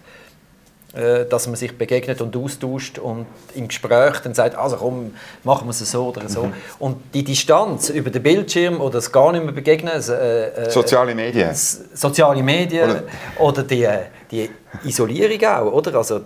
dass 1.30 1.48
man 1.48 1.56
sich 1.56 1.78
begegnet 1.78 2.22
und 2.22 2.36
austauscht 2.38 3.00
und 3.00 3.26
im 3.54 3.68
Gespräch 3.68 4.20
dann 4.24 4.34
sagt, 4.34 4.58
also 4.58 4.78
komm, 4.78 5.14
machen 5.44 5.68
wir 5.68 5.72
es 5.72 5.80
so 5.80 6.08
oder 6.08 6.30
so. 6.30 6.44
Mhm. 6.44 6.54
Und 6.80 6.98
die 7.14 7.24
Distanz 7.24 7.90
über 7.90 8.10
den 8.10 8.24
Bildschirm 8.24 8.80
oder 8.80 8.94
das 8.94 9.12
gar 9.12 9.32
nicht 9.34 9.44
mehr 9.44 9.54
begegnen, 9.54 9.94
äh, 9.94 10.46
äh, 10.48 10.70
soziale 10.70 11.14
Medien, 11.14 11.54
soziale 11.54 12.42
Medien 12.42 12.90
oder, 12.90 13.04
oder 13.40 13.64
die, 13.64 13.88
die 14.32 14.50
Isolierung 14.86 15.44
auch, 15.50 15.74
oder? 15.74 15.96
Also 15.96 16.22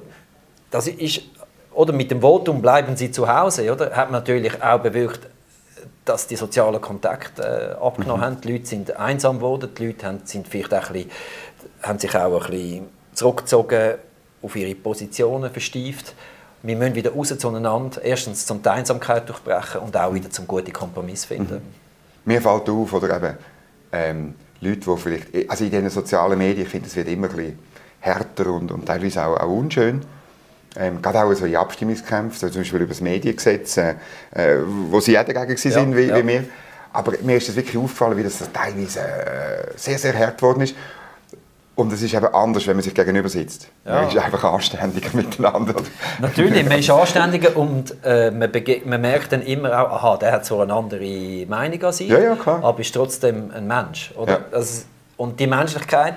das 0.70 0.88
ist 0.88 1.22
oder 1.74 1.94
mit 1.94 2.12
dem 2.12 2.22
Votum 2.22 2.62
bleiben 2.62 2.98
Sie 2.98 3.12
zu 3.12 3.28
Hause, 3.28 3.72
oder? 3.72 3.92
Hat 3.92 4.12
man 4.12 4.22
natürlich 4.22 4.62
auch 4.62 4.80
bewirkt, 4.80 5.22
dass 6.06 6.28
die 6.28 6.36
sozialen 6.36 6.82
Kontakte 6.82 7.78
äh, 7.80 7.84
abgenommen 7.84 8.22
mhm. 8.22 8.26
haben. 8.26 8.42
Die 8.42 8.52
Leute 8.52 8.66
sind 8.66 8.98
einsam 8.98 9.38
geworden, 9.38 9.70
die 9.78 9.88
Leute 9.88 10.08
haben, 10.08 10.22
sind 10.26 10.48
vielleicht 10.48 10.74
auch 10.74 10.88
ein 10.88 10.94
bisschen, 10.94 11.12
haben 11.84 12.00
sich 12.00 12.16
auch 12.16 12.46
ein 12.46 12.52
bisschen 12.52 12.90
zurückgezogen 13.14 13.96
auf 14.42 14.56
ihre 14.56 14.76
Positionen 14.76 15.52
verstieft. 15.52 16.14
Wir 16.62 16.76
müssen 16.76 16.96
wieder 16.96 17.12
raus 17.12 17.34
zueinander, 17.38 18.02
erstens 18.04 18.46
zum 18.46 18.62
die 18.62 18.70
Einsamkeit 18.70 19.28
durchbrechen 19.30 19.82
und 19.82 19.96
auch 19.96 20.14
wieder 20.14 20.30
zum 20.30 20.46
guten 20.46 20.74
Kompromiss 20.74 21.26
finden. 21.26 21.56
Mhm. 21.56 21.62
Mir 22.26 22.42
fällt 22.42 22.70
auf, 22.70 22.94
oder 22.94 23.16
eben, 23.16 23.38
ähm, 23.92 24.36
Leute, 24.62 24.82
die 24.82 24.98
vielleicht, 24.98 25.50
also 25.50 25.64
in 25.64 25.72
diesen 25.72 25.90
sozialen 25.90 26.38
Medien, 26.38 26.66
ich 26.66 26.70
finde, 26.70 26.88
es 26.88 26.96
wird 26.96 27.08
immer 27.08 27.30
ein 27.30 27.36
bisschen 27.36 27.60
härter 28.02 28.48
und, 28.48 28.72
und 28.72 28.86
teilweise 28.86 29.26
auch, 29.26 29.38
auch 29.38 29.50
unschön. 29.50 30.02
Ähm, 30.76 31.02
gerade 31.02 31.24
auch 31.24 31.34
so 31.34 31.46
in 31.46 31.56
Abstimmungskämpfen, 31.56 32.40
so 32.40 32.50
zum 32.50 32.62
Beispiel 32.62 32.82
über 32.82 32.90
das 32.90 33.02
Mediengesetz, 33.02 33.78
äh, 33.78 33.96
äh 34.34 34.58
wo 34.90 35.00
sie 35.00 35.18
auch 35.18 35.24
dagegen 35.24 35.52
ja, 35.52 35.72
sind, 35.72 35.96
wie, 35.96 36.04
ja. 36.04 36.18
wie 36.18 36.28
wir. 36.28 36.44
Aber 36.92 37.14
mir 37.22 37.38
ist 37.38 37.48
das 37.48 37.56
wirklich 37.56 37.78
aufgefallen, 37.78 38.18
wie 38.18 38.24
das 38.24 38.40
teilweise 38.52 39.00
äh, 39.00 39.72
sehr, 39.76 39.98
sehr 39.98 40.18
hart 40.18 40.38
geworden 40.38 40.62
ist. 40.62 40.76
Und 41.80 41.94
es 41.94 42.02
ist 42.02 42.14
eben 42.14 42.26
anders, 42.34 42.68
wenn 42.68 42.76
man 42.76 42.84
sich 42.84 42.94
gegenüber 42.94 43.30
sitzt. 43.30 43.70
Ja. 43.86 44.02
Man 44.02 44.10
ist 44.10 44.18
einfach 44.18 44.44
anständiger 44.44 45.12
miteinander. 45.14 45.76
Natürlich, 46.20 46.68
man 46.68 46.78
ist 46.78 46.90
anständiger 46.90 47.56
und 47.56 47.96
äh, 48.04 48.32
man, 48.32 48.52
man, 48.84 49.00
merkt 49.00 49.32
dann 49.32 49.42
immer 49.44 49.72
auch, 49.82 49.92
aha, 49.94 50.18
der 50.18 50.34
hat 50.34 50.46
so 50.46 50.60
eine 50.60 50.74
andere 50.74 51.46
Meinung 51.48 51.82
als 51.82 52.02
ich, 52.02 52.10
ja, 52.10 52.20
ja, 52.20 52.36
klar. 52.36 52.62
aber 52.62 52.82
ist 52.82 52.94
trotzdem 52.94 53.50
ein 53.56 53.66
Mensch. 53.66 54.12
Oder? 54.18 54.42
Also, 54.52 54.84
und 55.16 55.40
die 55.40 55.48
Menschlichkeit, 55.48 56.16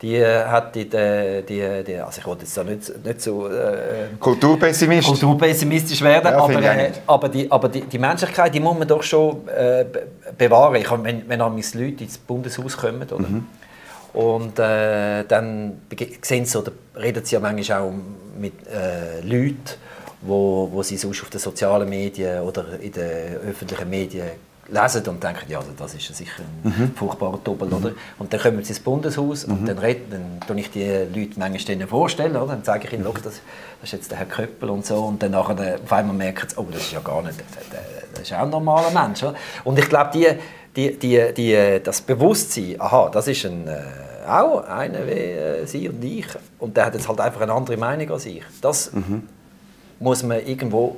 die 0.00 0.14
äh, 0.14 0.44
hat 0.44 0.76
die, 0.76 0.88
die, 0.88 1.82
die, 1.84 1.96
also 1.96 2.20
ich 2.20 2.26
wollte 2.28 2.42
jetzt 2.42 2.56
da 2.56 2.62
nicht, 2.62 3.04
nicht 3.04 3.20
so 3.20 3.48
äh, 3.48 4.10
kulturpessimistisch. 4.20 5.08
kulturpessimistisch 5.08 6.02
werden, 6.02 6.30
ja, 6.30 6.38
aber, 6.38 6.62
äh, 6.62 6.92
aber, 7.04 7.28
die, 7.28 7.50
aber 7.50 7.68
die, 7.68 7.80
die 7.80 7.98
Menschlichkeit, 7.98 8.54
die 8.54 8.60
muss 8.60 8.78
man 8.78 8.86
doch 8.86 9.02
schon 9.02 9.48
äh, 9.48 9.84
bewahren. 10.38 10.76
Ich, 10.76 10.88
wenn, 10.88 11.28
wenn 11.28 11.40
Leute 11.40 12.04
ins 12.04 12.16
Bundeshaus 12.16 12.76
kommen, 12.76 13.02
oder? 13.10 13.28
Mhm 13.28 13.44
und 14.12 14.58
äh, 14.58 15.24
dann 15.24 15.82
sehen 16.22 16.44
sie 16.44 16.58
oder 16.58 16.72
reden 16.96 17.24
sie 17.24 17.34
ja 17.34 17.40
manchmal 17.40 17.80
auch 17.80 17.92
mit 18.38 18.54
äh, 18.66 19.20
Leuten 19.20 19.70
wo, 20.22 20.68
wo 20.70 20.82
sie 20.82 20.96
sonst 20.96 21.22
auf 21.22 21.30
den 21.30 21.40
sozialen 21.40 21.88
Medien 21.88 22.40
oder 22.42 22.78
in 22.80 22.92
den 22.92 23.36
öffentlichen 23.48 23.88
Medien 23.88 24.28
lesen 24.68 25.06
und 25.08 25.22
denken, 25.22 25.46
ja, 25.48 25.58
also 25.58 25.70
das 25.76 25.94
ist 25.94 26.14
sicher 26.14 26.42
ein 26.64 26.70
mhm. 26.70 26.94
furchtbarer 26.94 27.40
Doppel, 27.42 27.68
mhm. 27.68 27.74
oder? 27.74 27.92
Und 28.18 28.32
dann 28.32 28.40
kommen 28.40 28.62
sie 28.62 28.70
ins 28.70 28.80
Bundeshaus 28.80 29.46
mhm. 29.46 29.52
und 29.52 29.66
dann, 29.66 29.78
reden, 29.78 30.04
dann 30.10 30.40
tue 30.46 30.60
ich 30.60 30.70
die 30.70 30.86
Leute 30.86 31.38
manchmal 31.38 31.64
denen 31.64 31.88
vorstellen, 31.88 32.36
oder? 32.36 32.52
Dann 32.52 32.62
zeige 32.62 32.86
ich 32.86 32.92
ihnen, 32.92 33.04
das, 33.04 33.22
das 33.22 33.40
ist 33.82 33.92
jetzt 33.92 34.10
der 34.10 34.18
Herr 34.18 34.26
Köppel 34.26 34.70
und 34.70 34.86
so 34.86 35.04
und 35.04 35.22
dann 35.22 35.32
nachher, 35.32 35.78
auf 35.82 35.92
einmal 35.92 36.14
merken 36.14 36.48
sie, 36.48 36.56
oh, 36.56 36.66
das 36.70 36.82
ist 36.82 36.92
ja 36.92 37.00
gar 37.00 37.22
nicht, 37.22 37.42
das 38.12 38.22
ist 38.22 38.32
auch 38.32 38.42
ein 38.42 38.50
normaler 38.50 38.90
Mensch, 38.90 39.22
oder? 39.22 39.34
Und 39.64 39.78
ich 39.78 39.88
glaube, 39.88 40.10
die, 40.14 40.28
die, 40.80 40.98
die, 40.98 41.34
die, 41.34 41.80
das 41.82 42.00
Bewusstsein, 42.00 42.76
aha, 42.78 43.10
das 43.12 43.28
ist 43.28 43.44
ein, 43.44 43.66
äh, 43.66 43.80
auch 44.26 44.64
einer 44.64 45.06
wie 45.06 45.10
äh, 45.10 45.66
Sie 45.66 45.88
und 45.88 46.02
ich 46.02 46.26
und 46.58 46.76
der 46.76 46.86
hat 46.86 46.94
jetzt 46.94 47.08
halt 47.08 47.20
einfach 47.20 47.40
eine 47.40 47.52
andere 47.52 47.76
Meinung 47.76 48.10
als 48.10 48.26
ich, 48.26 48.42
das 48.60 48.92
mhm. 48.92 49.28
muss 49.98 50.22
man 50.22 50.44
irgendwo 50.46 50.96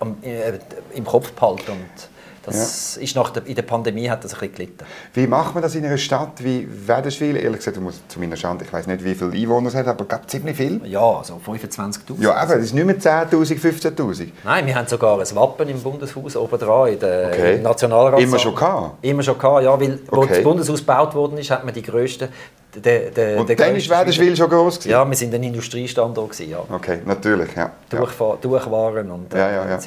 am, 0.00 0.16
äh, 0.22 0.58
im 0.94 1.04
Kopf 1.04 1.32
behalten 1.32 1.72
und 1.72 2.08
das 2.48 2.96
ja. 2.96 3.02
ist 3.02 3.16
nach 3.16 3.30
der, 3.30 3.46
in 3.46 3.54
der 3.54 3.62
Pandemie 3.62 4.08
hat 4.08 4.24
das 4.24 4.34
ein 4.34 4.40
bisschen 4.40 4.54
gelitten. 4.54 4.84
Wie 5.14 5.26
macht 5.26 5.54
man 5.54 5.62
das 5.62 5.74
in 5.74 5.84
einer 5.84 5.98
Stadt 5.98 6.42
wie 6.42 6.68
Wädenswil? 6.86 7.36
Ehrlich 7.36 7.58
gesagt, 7.58 7.80
muss 7.80 8.00
zu 8.08 8.18
meiner 8.20 8.36
Schande, 8.36 8.64
ich 8.64 8.72
weiß 8.72 8.86
nicht, 8.86 9.04
wie 9.04 9.14
viele 9.14 9.32
Einwohner 9.32 9.68
es 9.68 9.74
hat, 9.74 9.86
aber 9.86 10.04
gab 10.04 10.28
ziemlich 10.30 10.56
viel? 10.56 10.80
Ja, 10.84 11.22
so 11.22 11.40
25'000. 11.44 12.20
Ja, 12.20 12.34
aber 12.34 12.56
das 12.56 12.64
ist 12.64 12.74
nicht 12.74 12.84
mehr 12.84 12.98
10'000, 12.98 13.30
15'000. 13.30 14.28
Nein, 14.44 14.66
wir 14.66 14.74
haben 14.74 14.86
sogar 14.86 15.18
ein 15.18 15.36
Wappen 15.36 15.68
im 15.68 15.80
Bundeshaus 15.80 16.36
oben 16.36 16.58
dran, 16.58 16.92
in 16.92 16.98
der, 16.98 17.28
okay. 17.28 17.56
im 17.56 17.62
Nationalrat. 17.62 18.20
Immer 18.20 18.38
schon 18.38 18.54
gehabt? 18.54 19.04
Immer 19.04 19.22
schon 19.22 19.38
gehabt, 19.38 19.64
ja, 19.64 19.80
weil 19.80 19.98
okay. 20.08 20.20
als 20.20 20.28
das 20.28 20.42
Bundeshaus 20.42 20.80
gebaut 20.80 21.14
worden 21.14 21.38
ist, 21.38 21.50
hat 21.50 21.64
man 21.64 21.74
die 21.74 21.82
grössten 21.82 22.28
der, 22.74 23.10
der, 23.10 23.40
und 23.40 23.48
dann 23.48 23.58
war 23.58 24.00
Wädenswil 24.00 24.36
schon 24.36 24.50
groß? 24.50 24.78
Gewesen? 24.78 24.90
Ja, 24.90 25.10
wir 25.10 25.20
waren 25.20 25.34
ein 25.34 25.42
Industriestandort. 25.42 26.30
Gewesen, 26.30 26.50
ja. 26.50 26.58
Okay, 26.70 26.98
natürlich. 27.04 27.54
Ja. 27.56 27.72
Durchfahr 27.88 28.36
Durchwaren 28.40 29.10
und 29.10 29.32
äh, 29.32 29.38
ja, 29.38 29.50
ja, 29.50 29.68
ja. 29.70 29.78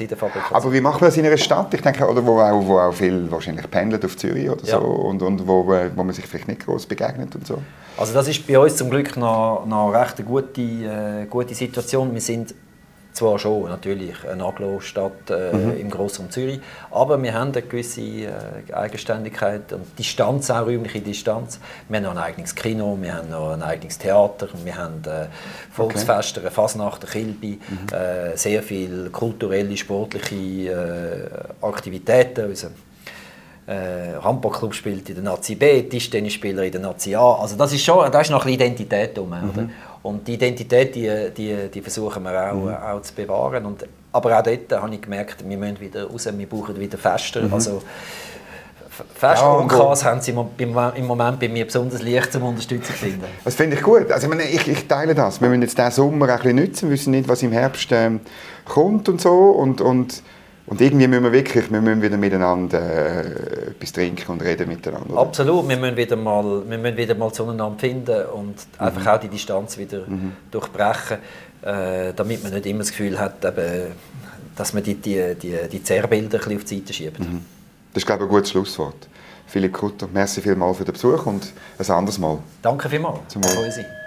Aber 0.50 0.72
wie 0.72 0.80
macht 0.80 1.00
man 1.00 1.08
das 1.08 1.16
in 1.16 1.24
einer 1.24 1.36
Stadt? 1.36 1.72
Ich 1.74 1.80
denke, 1.80 2.06
oder 2.06 2.24
wo 2.26 2.40
auch, 2.40 2.66
wo 2.66 2.78
auch 2.78 2.92
viel 2.92 3.30
wahrscheinlich 3.30 3.70
pendelt 3.70 4.04
auf 4.04 4.16
Zürich 4.16 4.50
oder 4.50 4.64
so 4.64 4.78
und, 4.78 5.22
und 5.22 5.46
wo, 5.46 5.72
äh, 5.72 5.90
wo 5.94 6.02
man 6.02 6.14
sich 6.14 6.26
vielleicht 6.26 6.48
nicht 6.48 6.64
groß 6.66 6.86
begegnet 6.86 7.34
und 7.36 7.46
so. 7.46 7.58
Also 7.96 8.14
das 8.14 8.26
ist 8.26 8.46
bei 8.46 8.58
uns 8.58 8.76
zum 8.76 8.90
Glück 8.90 9.16
noch, 9.16 9.64
noch 9.66 9.92
recht 9.92 10.18
eine 10.18 10.26
gute, 10.26 10.60
äh, 10.60 11.26
gute 11.28 11.54
Situation. 11.54 12.12
Wir 12.12 12.20
sind 12.20 12.54
zwar 13.12 13.38
schon 13.38 13.68
natürlich 13.68 14.14
eine 14.26 14.44
Aglo-Stadt 14.44 15.30
äh, 15.30 15.52
mhm. 15.54 15.76
im 15.78 15.90
Grossraum 15.90 16.30
Zürich, 16.30 16.60
aber 16.90 17.22
wir 17.22 17.34
haben 17.34 17.52
eine 17.52 17.62
gewisse 17.62 18.00
äh, 18.00 18.30
Eigenständigkeit 18.72 19.72
und 19.72 19.98
Distanz, 19.98 20.50
auch 20.50 20.66
räumliche 20.66 21.00
Distanz. 21.00 21.60
Wir 21.88 21.98
haben 21.98 22.04
noch 22.04 22.12
ein 22.12 22.18
eigenes 22.18 22.54
Kino, 22.54 22.96
wir 23.00 23.14
haben 23.14 23.30
noch 23.30 23.52
ein 23.52 23.62
eigenes 23.62 23.98
Theater, 23.98 24.48
wir 24.64 24.76
haben 24.76 25.02
äh, 25.06 25.26
Volksfeste, 25.72 26.40
okay. 26.40 26.50
Fasnacht, 26.50 27.10
Kilby, 27.10 27.58
mhm. 27.68 27.94
äh, 27.94 28.36
sehr 28.36 28.62
viele 28.62 29.10
kulturelle, 29.10 29.76
sportliche 29.76 30.72
äh, 31.62 31.64
Aktivitäten. 31.66 32.46
Unser 32.46 32.70
äh, 33.66 34.20
Handballclub 34.22 34.74
spielt 34.74 35.08
in 35.08 35.16
der 35.16 35.24
Nazi 35.24 35.54
B, 35.54 35.82
Tischtennisspieler 35.82 36.64
in 36.64 36.72
der 36.72 36.80
Nazi 36.80 37.14
A. 37.14 37.34
Also 37.34 37.56
das 37.56 37.72
ist 37.72 37.84
schon, 37.84 38.10
da 38.10 38.20
ist 38.20 38.30
noch 38.30 38.44
ein 38.44 38.52
Identität 38.52 39.16
drum, 39.16 39.30
mhm. 39.30 39.70
Und 40.02 40.26
die 40.26 40.34
Identität, 40.34 40.96
die, 40.96 41.30
die, 41.36 41.68
die 41.72 41.80
versuchen 41.80 42.24
wir 42.24 42.52
auch, 42.52 42.54
mhm. 42.54 42.74
auch 42.74 43.02
zu 43.02 43.14
bewahren. 43.14 43.64
Und, 43.64 43.86
aber 44.10 44.36
auch 44.36 44.42
dort 44.42 44.72
habe 44.72 44.94
ich 44.94 45.00
gemerkt, 45.00 45.48
wir 45.48 45.56
müssen 45.56 45.78
wieder 45.78 46.10
raus, 46.10 46.28
wir 46.36 46.48
brauchen 46.48 46.78
wieder 46.78 46.98
Fester. 46.98 47.42
Mhm. 47.42 47.54
Also, 47.54 47.82
Fest 49.14 49.40
ja, 49.40 49.48
und 49.52 49.68
Kas 49.68 50.04
haben 50.04 50.20
sie 50.20 50.32
im 50.32 51.06
Moment 51.06 51.40
bei 51.40 51.48
mir 51.48 51.64
besonders 51.64 52.02
leicht 52.02 52.32
zum 52.32 52.42
Unterstützen 52.42 52.92
finden. 52.92 53.24
Das 53.42 53.54
finde 53.54 53.76
ich 53.76 53.82
gut. 53.82 54.10
Also 54.10 54.26
ich, 54.26 54.28
meine, 54.28 54.48
ich, 54.48 54.68
ich, 54.68 54.86
teile 54.86 55.14
das. 55.14 55.40
Wir 55.40 55.48
müssen 55.48 55.62
jetzt 55.62 55.78
diesen 55.78 55.92
Sommer 55.92 56.28
ein 56.28 56.36
bisschen 56.36 56.56
nutzen, 56.56 56.88
wir 56.88 56.94
wissen 56.94 57.12
nicht, 57.12 57.26
was 57.26 57.42
im 57.42 57.52
Herbst 57.52 57.88
ähm, 57.90 58.20
kommt 58.66 59.08
und 59.08 59.20
so. 59.20 59.32
Und, 59.32 59.80
und 59.80 60.22
und 60.72 60.80
irgendwie 60.80 61.06
müssen 61.06 61.24
wir 61.24 61.32
wirklich, 61.32 61.70
wir 61.70 61.82
müssen 61.82 62.00
wieder 62.00 62.16
miteinander 62.16 62.80
äh, 62.80 63.70
etwas 63.72 63.92
trinken 63.92 64.32
und 64.32 64.42
reden 64.42 64.66
miteinander. 64.70 65.10
Oder? 65.12 65.20
Absolut, 65.20 65.68
wir 65.68 65.76
müssen 65.76 65.98
wieder 65.98 66.16
mal, 66.16 66.62
wir 66.66 66.78
müssen 66.78 66.96
wieder 66.96 67.14
mal 67.14 67.30
zueinander 67.30 67.78
finden 67.78 68.24
und 68.28 68.54
mhm. 68.54 68.54
einfach 68.78 69.06
auch 69.08 69.20
die 69.20 69.28
Distanz 69.28 69.76
wieder 69.76 70.06
mhm. 70.06 70.32
durchbrechen, 70.50 71.18
äh, 71.60 72.14
damit 72.16 72.42
man 72.42 72.54
nicht 72.54 72.64
immer 72.64 72.78
das 72.78 72.88
Gefühl 72.88 73.20
hat, 73.20 73.44
eben, 73.44 73.92
dass 74.56 74.72
man 74.72 74.82
die, 74.82 74.94
die, 74.94 75.34
die, 75.34 75.58
die 75.70 75.82
Zerrbilder 75.82 76.40
ein 76.46 76.56
auf 76.56 76.64
die 76.64 76.78
Seite 76.78 76.94
schiebt. 76.94 77.20
Mhm. 77.20 77.44
Das 77.92 78.04
ist, 78.04 78.06
glaube 78.06 78.24
ich, 78.24 78.30
ein 78.30 78.34
gutes 78.34 78.50
Schlusswort. 78.52 79.08
Philipp 79.48 79.74
Kutter, 79.74 80.08
merci 80.10 80.40
vielmals 80.40 80.78
für 80.78 80.86
den 80.86 80.94
Besuch 80.94 81.26
und 81.26 81.52
ein 81.78 81.90
anderes 81.90 82.18
Mal. 82.18 82.38
Danke 82.62 82.88
vielmals. 82.88 83.18
Zum 83.28 83.44
Wohl. 83.44 84.01